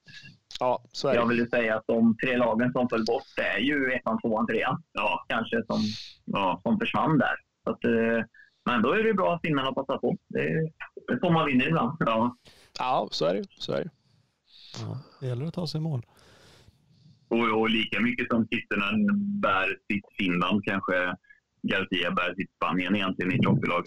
[0.60, 1.20] Ja, så är det.
[1.20, 4.20] Jag vill ju säga att de tre lagen som föll bort det är ju ettan,
[4.22, 4.84] tvåan, trean.
[4.94, 5.26] Ja.
[5.30, 5.82] Kanske som,
[6.26, 6.60] ja.
[6.64, 7.36] som försvann där.
[7.64, 8.26] Så att, eh,
[8.66, 10.18] men då är det bra att finnarna passar på.
[10.28, 10.72] Det är,
[11.08, 11.98] det får man vinna ibland.
[12.00, 12.36] Ja.
[12.80, 13.44] ja, så är det.
[13.50, 13.90] Så är det.
[14.82, 16.06] Ja, det gäller att ta sig i mål.
[17.28, 19.06] Och, och lika mycket som Kittenen
[19.42, 21.16] bär sitt Finland kanske
[21.62, 23.86] Garcia bär sitt Spanien egentligen i trophylag.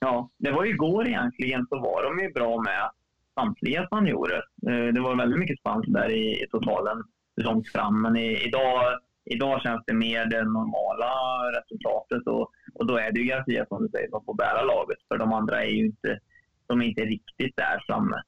[0.00, 2.90] Ja, det var ju igår egentligen så var de ju bra med
[3.34, 4.44] samtliga spanjorer.
[4.68, 7.04] Eh, det var väldigt mycket spanskt där i, totalen
[7.36, 8.02] långt fram.
[8.02, 11.12] Men i, idag, idag känns det mer det normala
[11.58, 12.26] resultatet.
[12.26, 14.98] Och, och då är det ju Garcia som du säger som får bära laget.
[15.08, 16.18] För de andra är ju inte,
[16.66, 18.22] de är inte riktigt där framme.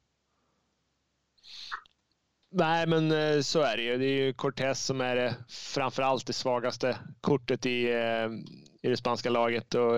[2.53, 3.99] Nej, men eh, så är det ju.
[3.99, 5.35] Det är ju Cortés som är det,
[5.75, 8.29] framförallt det svagaste kortet i, eh,
[8.83, 9.75] i det spanska laget.
[9.75, 9.97] Och,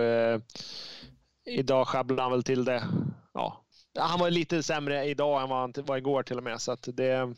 [1.45, 2.83] idag sjabblade han väl till det.
[3.33, 3.63] Ja,
[3.99, 6.61] han var lite sämre idag än vad han var igår till och med.
[6.61, 7.33] Så att det,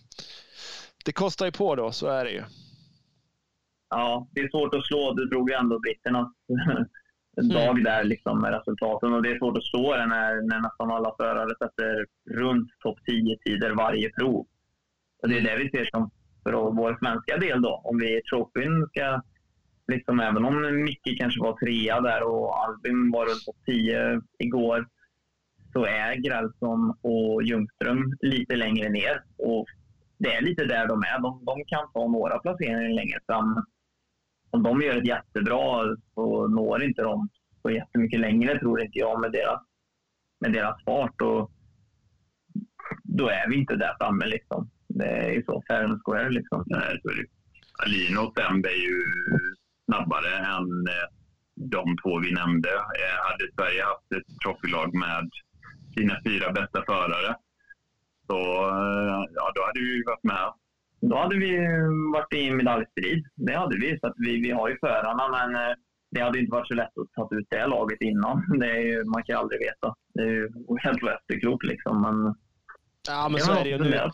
[1.06, 2.44] det kostar ju på då, så är det ju.
[3.90, 5.14] ja, det är svårt att slå.
[5.14, 6.28] Du drog ju ändå britternas
[7.54, 9.14] dag där liksom med resultaten.
[9.14, 13.00] Och det är svårt att slå det när, när nästan alla förare sätter runt topp
[13.08, 14.48] 10-tider varje prov.
[15.22, 16.12] Och det är det vi ser som
[16.44, 17.82] för vår svenska del då.
[17.84, 19.22] Om vi i trofén ska,
[19.88, 24.88] liksom, även om Micke kanske var trea där och Albin var runt på tio igår,
[25.74, 29.24] så är Grälsson och Ljungström lite längre ner.
[29.38, 29.66] Och
[30.18, 31.22] det är lite där de är.
[31.22, 33.66] De, de kan ta några placeringar längre fram.
[34.50, 37.30] Om de gör ett jättebra så når inte de
[37.62, 39.62] så jättemycket längre, tror inte jag, med deras,
[40.40, 41.22] med deras fart.
[41.22, 41.52] Och
[43.04, 44.26] då är vi inte där framme.
[44.26, 44.70] Liksom.
[44.88, 46.30] Det är ju så, fair and square.
[46.30, 46.64] Liksom.
[46.66, 47.26] Nej, så är det.
[47.84, 49.04] Alino och Sembe är ju
[49.86, 51.08] snabbare än eh,
[51.56, 52.70] de två vi nämnde.
[52.70, 55.30] Eh, hade Sverige haft ett trofélag med
[55.96, 57.36] sina fyra bästa förare
[58.28, 60.54] så eh, ja, då hade vi varit med.
[61.02, 61.52] Då hade vi
[62.14, 63.26] varit i medaljstrid.
[63.36, 64.00] Det hade vi.
[64.00, 65.76] Så att vi, vi har ju förarna, men
[66.12, 68.60] det hade inte varit så lätt att ta ut det laget innan.
[68.60, 69.96] Det är ju, man kan ju aldrig veta.
[70.14, 72.02] Det är ju helt efterklokt liksom.
[72.02, 72.36] Men,
[73.08, 73.78] ja, men så är det ju.
[73.78, 74.10] Nu,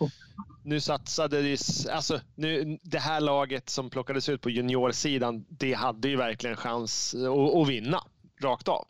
[0.63, 1.57] nu satsade vi,
[1.91, 7.15] alltså, nu, det här laget som plockades ut på juniorsidan, det hade ju verkligen chans
[7.15, 8.03] att, att vinna
[8.43, 8.87] rakt av.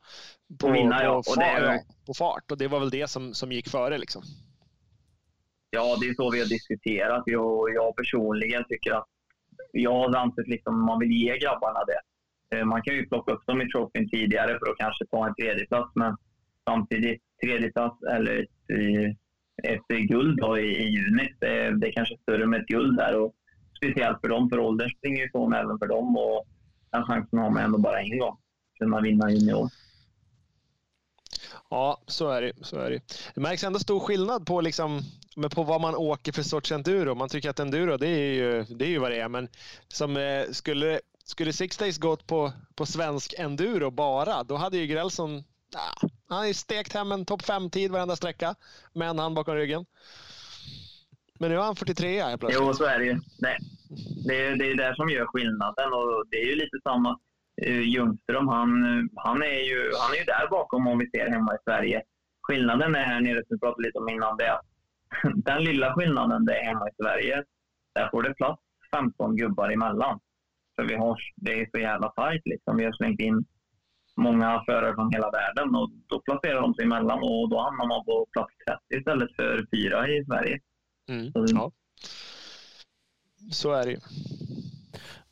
[0.60, 1.24] På, vinna, ja.
[1.28, 4.24] på, far, det, på fart och det var väl det som, som gick före liksom.
[5.70, 7.24] Ja, det är så vi har diskuterat.
[7.26, 9.08] Jag, jag personligen tycker att
[9.72, 12.02] jag har ansett liksom man vill ge grabbarna det.
[12.58, 15.36] Eh, man kan ju plocka upp dem i trofén tidigare för att kanske ta en
[15.36, 16.18] tredjeplats, men
[16.70, 18.48] samtidigt tredjeplats eller
[19.64, 21.34] ett, eh, guld då i, i juni.
[21.40, 23.20] Det, det är kanske större med ett guld där.
[23.20, 23.36] Och
[23.78, 26.18] speciellt för dem, för åldern springer ifrån även för dem.
[26.18, 26.46] Och
[26.92, 28.38] den chansen har man ändå bara en gång.
[28.80, 29.70] Kunna vinna junior.
[31.70, 32.54] Ja, så är det.
[32.62, 33.02] Så är det.
[33.36, 35.02] det märks ändå stor skillnad på, liksom,
[35.52, 37.16] på vad man åker för sorts enduro.
[37.16, 39.30] Man tycker att enduro, det är ju, det är ju vad det är.
[39.30, 39.48] Men
[39.88, 44.88] som, eh, skulle, skulle Six Days gått på, på svensk enduro bara, då hade ju
[44.88, 45.44] Grälsson
[45.76, 48.56] ah, han har ju stekt hem en topp 5-tid varenda sträcka
[48.94, 49.86] med en hand bakom ryggen.
[51.40, 52.68] Men nu är han 43 helt plötsligt.
[52.68, 53.14] Jo, så är det ju.
[53.14, 53.58] Det,
[54.28, 57.20] det, är, det är det som gör skillnaden och det är ju lite samma.
[57.68, 58.70] Uh, Ljungström, han,
[59.16, 62.02] han, är ju, han är ju där bakom om vi ser hemma i Sverige.
[62.42, 64.66] Skillnaden är här nere, som vi pratade lite om innan, det är att
[65.46, 67.44] den lilla skillnaden det är hemma i Sverige,
[67.96, 68.62] där får det plats
[68.96, 70.20] 15 gubbar emellan.
[70.76, 72.78] För vi har, det är så jävla tajt liksom.
[72.78, 73.46] Vi har slängt in
[74.18, 78.06] många förare från hela världen och då placerar de sig emellan och då hamnar man
[78.06, 78.54] på plats
[78.90, 80.60] 30 istället för 4 i Sverige.
[81.10, 81.32] Mm.
[81.32, 81.72] Så, ja.
[83.52, 84.00] så är det ju.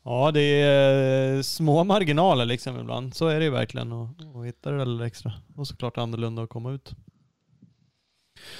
[0.04, 3.14] Ja, det är eh, små marginaler liksom ibland.
[3.14, 5.32] Så är det ju verkligen att hitta det där lilla extra.
[5.56, 6.92] Och såklart annorlunda att komma ut.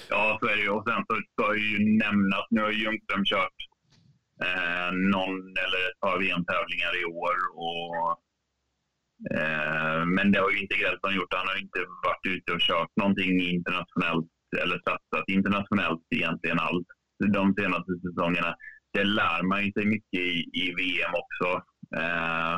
[0.08, 0.70] Ja, så är det ju.
[0.70, 3.58] Och sen så ska ju nämnas, nu har Ljungström kört
[4.46, 7.36] eh, någon eller ett par VM-tävlingar i år.
[7.54, 8.10] Och,
[9.34, 11.34] Eh, men det har ju inte Grälsson gjort.
[11.34, 14.30] Han har inte varit ute och kört någonting internationellt
[14.62, 16.86] eller satsat internationellt egentligen alls
[17.32, 18.54] de senaste säsongerna.
[18.92, 21.48] Det lär man ju sig mycket i, i VM också.
[22.00, 22.54] Eh,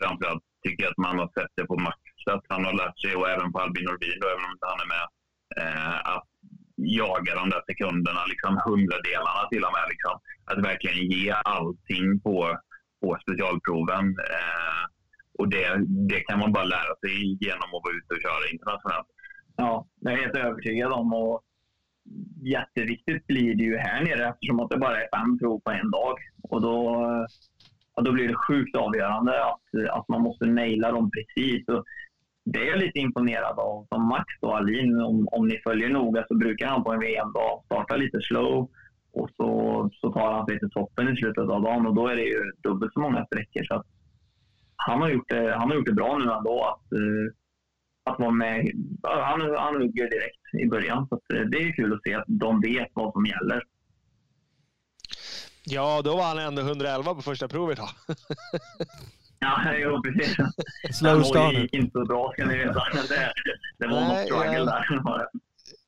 [0.00, 1.98] framförallt tycker jag att man har sett det på Max,
[2.30, 4.90] att han har lärt sig, och även på Albin Nordin, även om inte han är
[4.96, 5.06] med,
[5.60, 6.28] eh, att
[6.76, 9.86] jaga de där sekunderna, liksom hundradelarna till och med.
[9.92, 10.16] Liksom.
[10.50, 12.58] Att verkligen ge allting på,
[13.00, 14.04] på specialproven.
[14.36, 14.82] Eh,
[15.38, 15.66] och det,
[16.10, 19.08] det kan man bara lära sig genom att vara ute och köra internationellt.
[19.56, 21.12] Ja, det är jag helt övertygad om.
[21.12, 21.42] Och
[22.42, 25.90] jätteviktigt blir det ju här nere eftersom att det bara är fem prov på en
[25.90, 26.16] dag.
[26.42, 26.76] Och då,
[27.96, 31.68] ja, då blir det sjukt avgörande att, att man måste naila dem precis.
[31.68, 31.84] Och
[32.44, 33.86] det är jag lite imponerad av.
[33.88, 37.62] Som Max och Alin, om, om ni följer noga så brukar han på en VM-dag
[37.64, 38.70] starta lite slow
[39.12, 42.16] och så, så tar han sig till toppen i slutet av dagen och då är
[42.16, 43.64] det ju dubbelt så många sträckor.
[43.64, 43.84] Så
[44.78, 47.32] han, har gjort det, han har gjort det bra nu ändå att, uh,
[48.04, 48.72] att vara med.
[49.02, 51.08] Han, han hugger direkt i början.
[51.08, 53.62] Så uh, det är kul att se att de vet vad som gäller.
[55.64, 57.78] Ja, då var han ändå 111 på första provet.
[59.40, 60.36] Ja, jo, precis.
[60.98, 61.54] Slow start.
[61.54, 62.82] Det gick inte så bra ska ni veta.
[63.08, 63.32] Det,
[63.78, 65.28] det var något struggle där.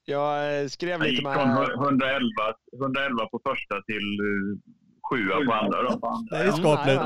[0.05, 1.36] Jag eh, skrev lite med...
[1.36, 2.30] 111,
[2.74, 4.20] 111 på första till
[5.11, 6.24] sjua på andra då.
[6.30, 7.02] Det är skapligt.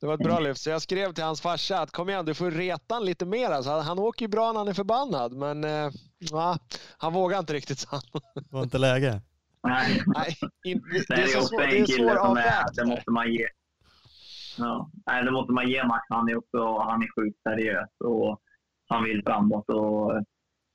[0.00, 0.60] Det var ett bra lyft.
[0.60, 3.50] Så jag skrev till hans farsa att kom igen, du får reta han lite mer.
[3.50, 5.62] Alltså, han åker ju bra när han är förbannad, men
[6.18, 6.58] ja,
[6.98, 7.78] han vågar inte riktigt.
[7.78, 8.00] Så.
[8.34, 9.20] Det var inte läge.
[9.62, 12.76] Nej, Nej in, det, det, är så svår, det är svår avvägt.
[12.76, 13.46] Det måste man ge.
[14.58, 14.90] Ja.
[15.06, 16.06] Nej, det måste man ge Max.
[16.08, 18.40] Han är, också, han är sjukt seriös och
[18.88, 19.68] han vill framåt.
[19.68, 20.22] Och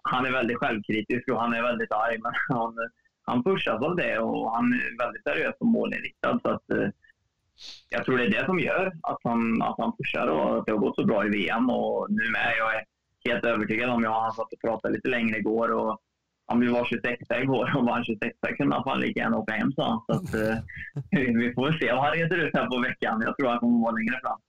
[0.04, 2.74] han är väldigt självkritisk och han är väldigt arg, men han,
[3.28, 6.40] han pushas av det och han är väldigt seriös och målinriktad.
[6.44, 6.90] Så att, eh,
[7.90, 10.72] jag tror det är det som gör att han, att han pushar och att det
[10.72, 11.70] har gått så bra i VM.
[11.70, 12.54] Och nu med.
[12.58, 12.84] Jag är
[13.30, 16.02] helt övertygad om, jag han satt och pratade lite längre igår och
[16.46, 19.54] om vi var 26 igår och var han 26 kunde han fan lika gärna åka
[19.54, 20.02] hem sa han.
[20.06, 20.58] Så att, eh,
[21.42, 23.22] vi får se vad han reser ut här på veckan.
[23.26, 24.40] Jag tror han kommer vara längre fram.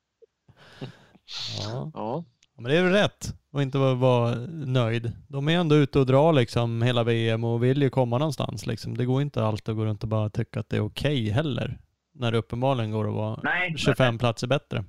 [1.65, 1.91] Ja.
[1.95, 2.25] Ja.
[2.59, 5.13] Ja, Men det är väl rätt att inte vara, nöjd.
[5.29, 8.67] De är ändå ute och drar liksom hela VM och vill ju komma någonstans.
[8.67, 8.97] Liksom.
[8.97, 11.79] Det går inte alltid att gå runt och bara tycka att det är okej heller.
[12.15, 14.85] När det uppenbarligen går att vara Nej, 25 platser bättre.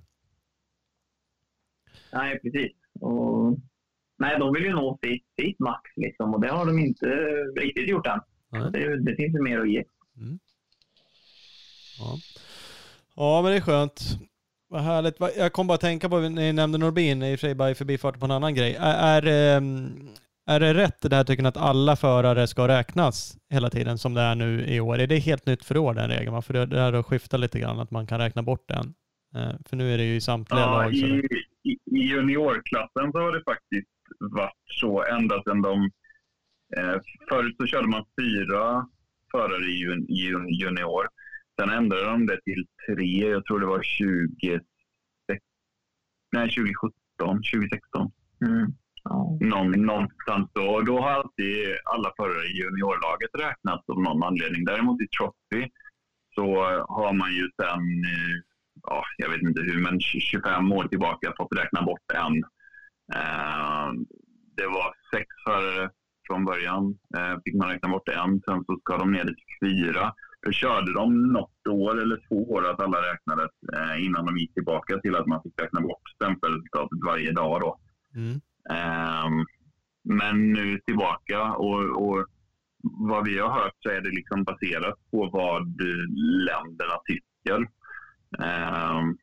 [2.13, 2.71] nej precis.
[2.99, 3.57] Och,
[4.17, 7.05] nej, de vill ju nå sitt, sitt max liksom, och det har de inte
[7.61, 8.19] riktigt gjort än.
[8.51, 8.71] Nej.
[8.71, 9.83] Det, det finns ju mer att ge.
[11.99, 12.17] Ja.
[13.15, 14.01] ja, men det är skönt.
[14.69, 15.15] Vad härligt.
[15.37, 17.75] Jag kom bara att tänka på, ni nämnde Norbin, i och för sig bara i
[17.75, 18.75] förbifarten på en annan grej.
[18.79, 20.07] Är, är, ehm,
[20.47, 24.21] är det rätt det här tycker att alla förare ska räknas hela tiden som det
[24.21, 24.99] är nu i år?
[24.99, 26.41] Är det helt nytt för år den regeln?
[26.41, 28.93] För det, här har skiftat lite grann, att man kan räkna bort den.
[29.65, 30.95] För nu är det ju i samtliga Ja, lag.
[30.95, 31.27] Så i,
[31.63, 33.87] i, I juniorklassen så har det faktiskt
[34.19, 35.89] varit så ända sedan de...
[36.77, 38.85] Eh, förut så körde man fyra
[39.31, 41.07] förare i jun, jun, junior.
[41.59, 43.29] Sen ändrade de det till tre.
[43.29, 44.59] Jag tror det var 20,
[46.31, 48.11] nej, 2017, 2016.
[48.45, 48.73] Mm.
[49.03, 49.37] Ja.
[49.41, 50.81] Någon, någonstans då.
[50.81, 54.65] Då har alltid alla förare i juniorlaget räknats av någon anledning.
[54.65, 55.69] Däremot i Trophy
[56.35, 56.45] så
[56.87, 57.81] har man ju sen,
[58.13, 58.35] eh,
[58.83, 62.43] ja, jag vet inte hur, men 25 år tillbaka fått räkna bort en.
[63.13, 63.87] Eh,
[64.57, 65.89] det var sex förare
[66.27, 66.97] från början.
[67.17, 68.41] Eh, fick man räkna bort en.
[68.45, 70.13] Sen så ska de ner till fyra.
[70.41, 74.53] Då körde de något år eller två år att alla räknades eh, innan de gick
[74.53, 77.61] tillbaka till att man fick räkna bort stämpelresultatet varje dag.
[77.61, 77.79] Då.
[78.15, 78.41] mm.
[78.69, 79.45] Ehm,
[80.03, 82.25] men nu tillbaka och, och
[82.83, 86.05] vad vi har hört så är det liksom baserat på vad eh,
[86.45, 87.67] länderna tycker.
[88.45, 89.17] Ehm,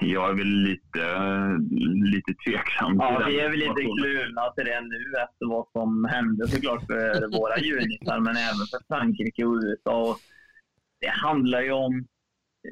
[0.00, 1.04] jag är väl lite,
[2.12, 6.48] lite tveksam Ja, vi är väl lite kluvna till det nu efter vad som hände
[6.48, 10.10] såklart för våra junisar, men även för Frankrike och USA.
[10.10, 10.16] Och
[11.00, 12.06] Det handlar ju om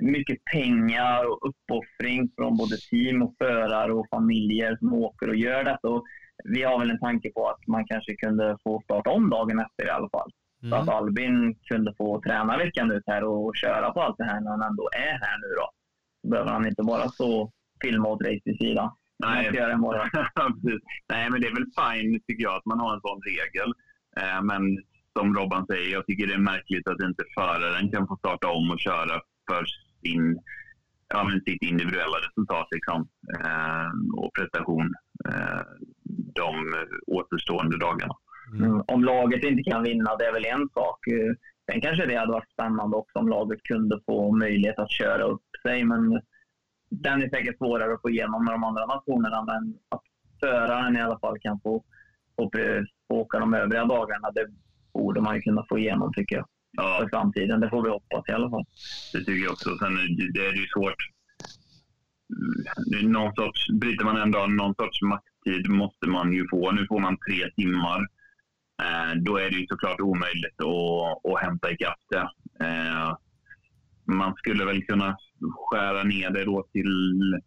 [0.00, 5.64] mycket pengar och uppoffring från både team och förare och familjer som åker och gör
[5.64, 5.88] detta.
[5.88, 6.04] Och
[6.44, 9.86] vi har väl en tanke på att man kanske kunde få starta om dagen efter
[9.86, 10.30] i alla fall.
[10.70, 10.94] Så att Mm.
[10.94, 14.62] Albin kunde få träna veckan ut här och köra på allt det här när han
[14.62, 15.70] ändå är här nu då.
[16.22, 17.52] Behöver han inte bara stå och
[17.82, 18.90] filma åt race vid sidan.
[19.18, 19.50] Nej.
[21.08, 23.72] Nej, men det är väl fine tycker jag att man har en sån regel.
[24.20, 24.62] Eh, men
[25.18, 28.70] som Robban säger, jag tycker det är märkligt att inte föraren kan få starta om
[28.70, 29.64] och köra för
[30.02, 30.38] sin,
[31.08, 33.08] ja, men sitt individuella resultat liksom,
[33.38, 34.94] eh, och prestation
[35.28, 35.60] eh,
[36.34, 36.74] de
[37.06, 38.14] återstående dagarna.
[38.54, 38.82] Mm.
[38.86, 41.06] Om laget inte kan vinna, det är väl en sak.
[41.06, 41.34] Eh,
[41.70, 45.42] Sen kanske det hade varit spännande också om laget kunde få möjlighet att köra upp
[45.62, 45.84] sig.
[45.84, 46.20] Men
[46.90, 49.44] den är säkert svårare att få igenom med de andra nationerna.
[49.44, 50.02] Men att
[50.40, 51.84] föraren i alla fall kan få,
[52.36, 52.50] få,
[53.08, 54.46] få åka de övriga dagarna, det
[54.92, 56.46] borde man ju kunna få igenom tycker jag.
[56.72, 57.60] Ja, För framtiden.
[57.60, 58.64] Det får vi hoppas i alla fall.
[59.12, 59.78] det tycker jag också.
[59.78, 61.02] Sen är det, är ju svårt.
[63.02, 66.70] Någon sorts, bryter man en dag, någon sorts maxtid måste man ju få.
[66.70, 68.00] Nu får man tre timmar.
[68.82, 72.30] Eh, då är det ju såklart omöjligt att, att hämta ikapp det.
[72.66, 73.16] Eh,
[74.04, 75.16] man skulle väl kunna
[75.70, 77.40] skära ner det då till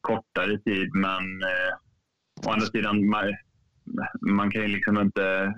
[0.00, 3.24] kortare tid, men eh, å andra sidan, man,
[4.20, 5.54] man kan ju liksom inte...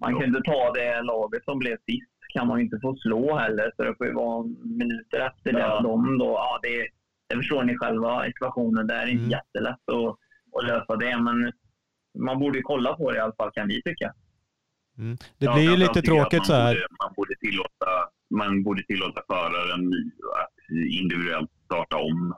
[0.00, 2.12] Man kan inte ta det laget som blev sist.
[2.34, 3.72] kan man inte få slå heller.
[3.76, 5.58] Så det får ju vara minuter efter det.
[5.60, 5.80] Ja.
[5.80, 6.86] De då, ja, det,
[7.28, 8.86] det förstår ni själva, ekvationen.
[8.86, 9.30] Det är inte Mm.
[9.30, 10.16] jättelätt att,
[10.58, 11.18] att lösa det.
[11.22, 11.52] Men
[12.18, 14.12] man borde ju kolla på det i alla fall, kan vi tycka.
[14.98, 15.16] Mm.
[15.38, 16.74] Det blir ju lite tråkigt så här.
[16.74, 17.86] Borde, man, borde tillåta,
[18.30, 19.92] man borde tillåta föraren
[20.42, 22.34] att individuellt starta om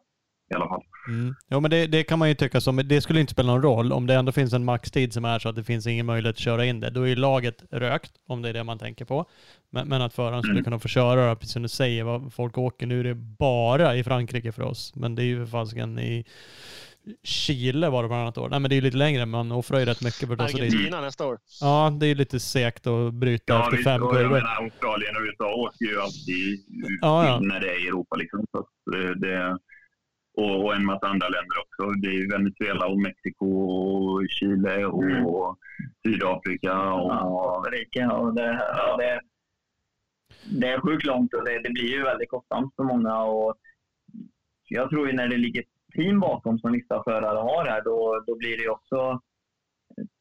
[0.53, 0.83] i alla fall.
[1.09, 1.35] Mm.
[1.51, 3.93] Jo, men det, det kan man ju tycka som, det skulle inte spela någon roll.
[3.93, 6.41] Om det ändå finns en maxtid som är så att det finns ingen möjlighet att
[6.41, 9.27] köra in det, då är ju laget rökt, om det är det man tänker på.
[9.71, 10.65] Men, men att föraren skulle Mm.
[10.65, 12.87] kunna få köra, precis som du säger, vad folk åker.
[12.87, 16.25] Nu är det bara i Frankrike för oss, men det är ju för fasiken i
[17.23, 18.49] Chile var det bland annat år.
[18.49, 20.49] Nej men det är ju lite längre, man offrar ju rätt mycket för det.
[20.49, 21.39] Så det är, Argentina nästa år.
[21.61, 24.31] ja, det är ju lite segt att bryta efter visst, fem och jag kurvor.
[24.37, 26.65] menar, Australien och USA åker ju alltid
[27.01, 27.41] Ja, ja.
[27.41, 28.17] när det är i Europa.
[28.17, 28.47] Liksom.
[28.51, 29.59] Så att det, det,
[30.39, 32.01] och, och en massa andra länder också.
[32.01, 35.25] Det är ju Venezuela och Mexiko och Chile och Mm.
[36.07, 36.73] Sydafrika.
[36.93, 39.21] Och, Ja, och det, ja, det,
[40.61, 43.23] det är sjukt långt och det, det blir ju väldigt kostsamt för många.
[43.23, 43.55] Och
[44.69, 45.65] jag tror ju när det ligger
[46.01, 49.21] team bakom som vissa förare har här, då, då blir det också...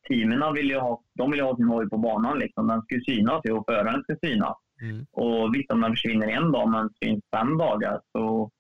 [0.08, 2.40] Teamen vill ju ha, de vill ha sin hoj på banan.
[2.40, 2.68] Liksom.
[2.68, 4.58] Den ska ju synas och föraren ska synas.
[4.82, 5.06] Mm.
[5.12, 8.52] Och visst, om den försvinner en dag, men syns fem dagar, så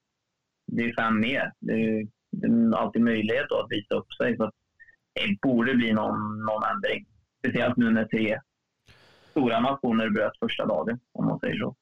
[0.67, 1.53] det är fem mer.
[1.59, 4.37] Det är, det är alltid möjlighet då att visa upp sig.
[4.37, 4.51] Så
[5.13, 7.05] det borde bli någon, någon ändring.
[7.39, 8.39] Speciellt nu när tre
[9.31, 11.75] stora nationer bröt första dagen, om man säger så.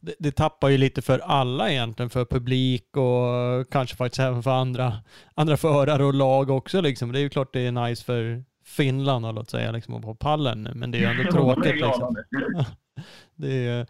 [0.00, 4.50] Det, det tappar ju lite för alla egentligen, för publik och kanske faktiskt även för
[4.50, 4.98] andra,
[5.34, 6.80] andra förare och lag också.
[6.80, 7.12] Liksom.
[7.12, 10.14] Det är ju klart det är nice för Finland och låt säga liksom, att vara
[10.14, 11.74] på pallen men det är ju ändå tråkigt.
[11.74, 12.16] Liksom.
[13.34, 13.86] Det är,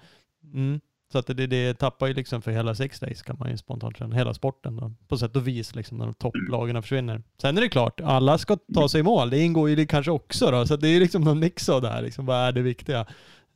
[0.54, 0.80] mm,
[1.12, 3.96] så att det, det tappar ju liksom för hela Six Days kan man ju spontant
[3.96, 7.22] känna, hela sporten då, på sätt och vis liksom när de topplagen försvinner.
[7.40, 10.10] Sen är det klart, alla ska ta sig i mål, det ingår ju det kanske
[10.10, 12.52] också då, så att det är liksom någon mix av det här, liksom, vad är
[12.52, 13.00] det viktiga?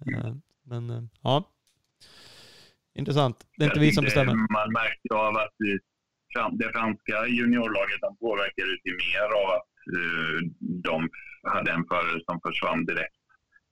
[0.06, 0.34] Eh,
[0.64, 1.44] Men eh, ja,
[2.94, 3.36] intressant.
[3.56, 4.34] Det är inte Jag vi som bestämmer.
[4.34, 5.56] Man märkte av att
[6.58, 10.38] det, franska juniorlaget de påverkades ju mer av att eh,
[10.88, 11.08] de
[11.54, 13.16] hade en förare som försvann direkt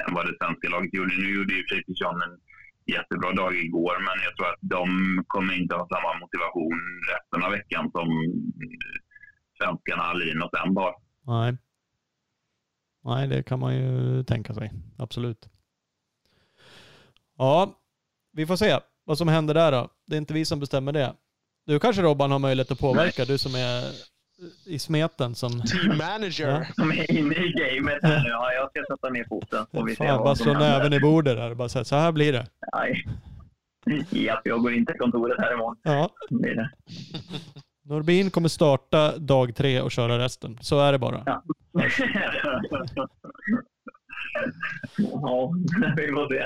[0.02, 1.14] än vad det svenska laget gjorde.
[1.16, 2.36] Nu gjorde ju Fredrik John en
[2.94, 4.86] jättebra dag igår, men jag tror att de
[5.26, 6.80] kommer inte ha samma motivation
[7.12, 8.08] resten av veckan som
[8.64, 8.96] eh,
[9.58, 10.94] svenskarna Alin och Sem har.
[11.26, 11.56] Nej.
[13.04, 14.72] Nej, det kan man ju tänka sig.
[14.98, 15.48] Absolut.
[17.38, 17.78] Ja,
[18.32, 19.88] vi får se vad som händer där då.
[20.06, 21.14] Det är inte vi som bestämmer det.
[21.66, 23.84] Du kanske Robban har möjlighet att påverka, du som är
[24.66, 25.50] i smeten som...
[25.62, 26.68] Team manager.
[26.74, 28.28] Som är inne i gamet här nu.
[28.28, 29.66] Ja, jag ska sätta ner foten.
[29.72, 31.84] Får vi se Fan, bara vad som slå näven i bordet där och bara säga
[31.84, 32.46] så här blir det.
[32.72, 33.06] Nej.
[34.10, 35.76] Japp, jag går in till kontoret här imorgon.
[35.82, 36.10] Ja.
[36.30, 36.70] Det det.
[37.84, 40.58] Norbin kommer starta dag tre och köra resten.
[40.60, 41.22] Så är det bara.
[41.26, 41.42] Ja.
[44.98, 45.52] ja,
[45.96, 46.44] vi får se.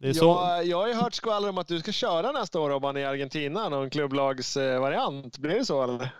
[0.00, 0.24] Det är så.
[0.26, 3.04] Jag, jag har ju hört skvaller om att du ska köra nästa år Robban i
[3.04, 5.38] Argentina, någon klubblagsvariant.
[5.38, 6.10] Blir det så eller?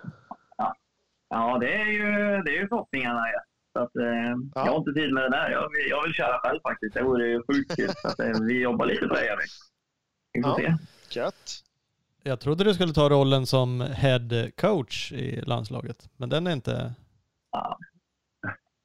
[1.29, 2.03] Ja, det är ju,
[2.43, 3.21] det är ju förhoppningarna.
[3.33, 3.41] Ja.
[3.73, 4.05] Så att, eh,
[4.55, 5.51] Jag har inte tid med det där.
[5.51, 6.95] Jag vill, jag vill köra själv faktiskt.
[6.95, 7.89] Det vore ju sjukt kul.
[8.03, 9.43] Så att, eh, vi jobbar lite på det, gör vi.
[10.33, 10.77] Vi får Ja.
[11.11, 11.21] se.
[11.21, 11.51] Gött.
[12.23, 16.09] Jag trodde du skulle ta rollen som head coach i landslaget.
[16.17, 16.93] Men den är inte...
[17.53, 17.79] Ja.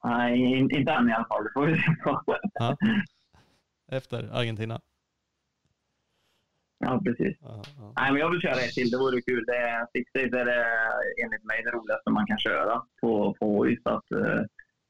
[0.03, 1.43] Nej, in- inte än i alla fall.
[1.43, 1.81] Det får vi se.
[2.53, 2.77] Ja.
[3.91, 4.81] Efter Argentina.
[6.79, 7.37] Ja, precis.
[7.41, 7.93] Ja, ja.
[7.95, 8.89] Nej, men jag vill köra ett till.
[8.89, 9.43] Det vore kul.
[9.47, 10.65] Det är, Six Days är det
[11.23, 13.75] enligt mig det roligaste man kan köra på, på.
[13.83, 14.41] Så att, eh,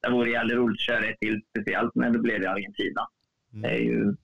[0.01, 3.07] det vore jävligt roligt att köra ett till, speciellt när det blev i Argentina.
[3.49, 3.87] Det är Mm.
[3.87, 4.15] ju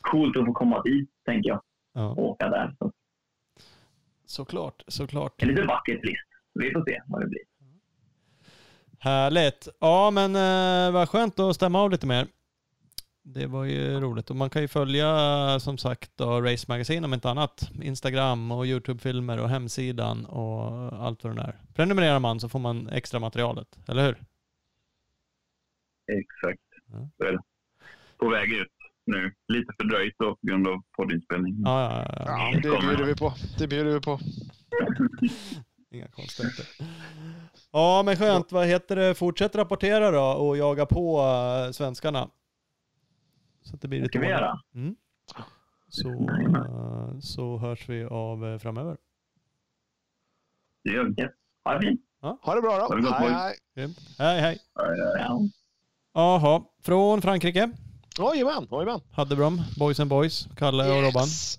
[0.00, 1.62] coolt att få komma dit, tänker jag.
[1.92, 2.10] Ja.
[2.10, 2.76] Och åka där.
[2.78, 2.92] Så
[4.26, 5.42] Såklart, såklart.
[5.42, 6.26] är lite bucket list.
[6.54, 7.42] Vi får se vad det blir.
[8.98, 9.68] Härligt.
[9.80, 12.26] Ja, men eh, vad skönt att stämma av lite mer.
[13.28, 17.14] Det var ju roligt och man kan ju följa som sagt då, Race Magazine om
[17.14, 17.70] inte annat.
[17.82, 21.60] Instagram och Youtube-filmer och hemsidan och allt vad det är.
[21.74, 24.12] Prenumererar man så får man extra materialet, eller hur?
[26.12, 26.62] Exakt.
[26.92, 27.08] Ja.
[27.16, 27.42] Så är det.
[28.18, 28.72] På väg ut
[29.06, 29.32] nu.
[29.48, 31.54] Lite fördröjt då på grund av poddinspelning.
[31.64, 32.24] Ja, ja, ja.
[32.26, 32.60] Ja, ja.
[32.60, 33.34] det bjuder vi på.
[33.58, 34.18] Det bjuder vi på.
[35.90, 36.66] Inga konstigheter.
[37.72, 38.52] Ja, men skönt.
[38.52, 39.14] Vad heter det?
[39.14, 42.28] Fortsätt rapportera då och jaga på eh, svenskarna.
[43.66, 44.60] Så att det blir lite vi göra.
[44.74, 44.96] Mm.
[45.88, 48.96] Så, eh, så hörs vi av eh, framöver.
[50.84, 51.22] Det gör vi.
[51.22, 51.32] Yes.
[51.64, 52.00] Ha det fint.
[52.20, 53.12] Ha det bra det då.
[53.12, 53.94] Hej, hej.
[54.18, 54.58] Hej, hej.
[55.18, 55.40] Ja.
[56.14, 57.70] Jaha, från Frankrike.
[58.18, 59.00] Jajamän, jajamän.
[59.12, 61.22] Haddebrom, Boys and Boys, Kalle och Robban.
[61.22, 61.56] Yes.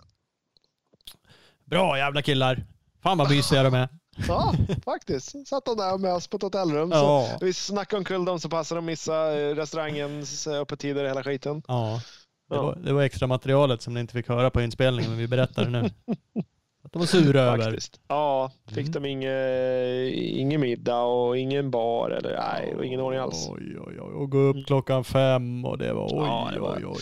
[1.66, 2.64] Bra jävla killar.
[3.04, 3.90] Fan vad mysiga de är.
[4.28, 4.54] Ja,
[4.86, 5.48] faktiskt.
[5.48, 6.92] Satt de där med oss på ett hotellrum.
[6.92, 7.38] Så Ja.
[7.42, 11.62] vi snackade omkull dem så passade de missa eh, restaurangens eh, öppettider och hela skiten.
[11.68, 12.02] Ja.
[12.50, 12.62] Det Ja.
[12.62, 15.64] var, det var extra materialet som ni inte fick höra på inspelningen, men vi berättar
[15.64, 15.90] det nu.
[16.92, 17.78] De var sura över.
[18.08, 18.92] Ja, fick Mm.
[18.92, 23.48] de ingen, ingen middag och ingen bar eller nej, och ingen ordning alls.
[23.50, 24.14] Oj, oj, oj.
[24.14, 26.96] Och gå upp klockan fem och det var oj, Ja, det var- oj, oj,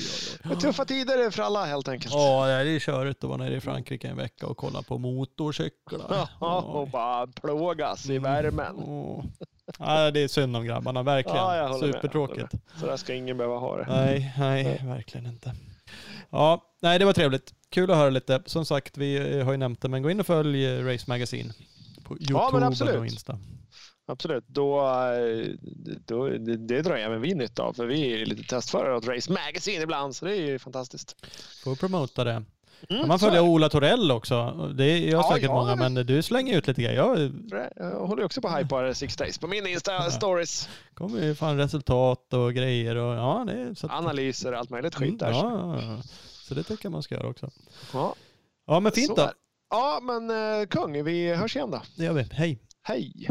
[0.46, 0.52] oj.
[0.52, 2.14] Är Tuffa tider för alla helt enkelt.
[2.14, 6.30] Ja, det är körigt att vara nere i Frankrike en vecka och kolla på motorcyklar.
[6.40, 8.76] Ja, och bara plågas i värmen.
[8.88, 9.24] Åh.
[9.80, 11.38] Ja, det är synd om grabbarna, verkligen.
[11.38, 12.52] Ja, Supertråkigt.
[12.80, 13.86] Så där ska ingen behöva ha det.
[13.90, 15.52] Nej, nej, verkligen inte.
[16.36, 17.54] Ja, nej, det var trevligt.
[17.70, 18.42] Kul att höra lite.
[18.46, 21.54] Som sagt, vi har ju nämnt det, men gå in och följ eh, Race Magazine
[22.04, 22.96] på YouTube absolut.
[22.96, 23.40] och Insta.
[24.08, 24.44] Absolut.
[24.48, 25.48] Då, eh,
[26.06, 27.74] då, det, det drar även vi nytta av.
[27.74, 30.16] För vi är lite testförare åt Race Magazine ibland.
[30.16, 31.16] Så det är ju fantastiskt.
[31.64, 32.44] Får promota det.
[32.90, 33.44] Mm, Kan man följa är.
[33.44, 34.52] Ola Torell också?
[34.76, 35.56] Det gör Ja, säkert ja.
[35.56, 36.96] många, men du slänger ut lite grejer.
[36.98, 37.32] Jag
[37.76, 40.70] Jag håller också på att hypa Six Days på min Insta-stories.
[40.94, 44.70] kommer ju fan resultat och grejer och ja, det är så att, Analyser och allt
[44.70, 45.28] möjligt skit där.
[45.28, 46.04] Mm, ja, ja, ja.
[46.48, 47.52] Så det tycker jag man ska göra också.
[47.94, 48.16] Ja,
[48.68, 49.32] Ja, men fint då.
[49.70, 51.82] Ja, men eh, kung, vi hörs igen då.
[51.98, 52.24] Det gör vi.
[52.32, 52.60] Hej.
[52.82, 53.30] Hej!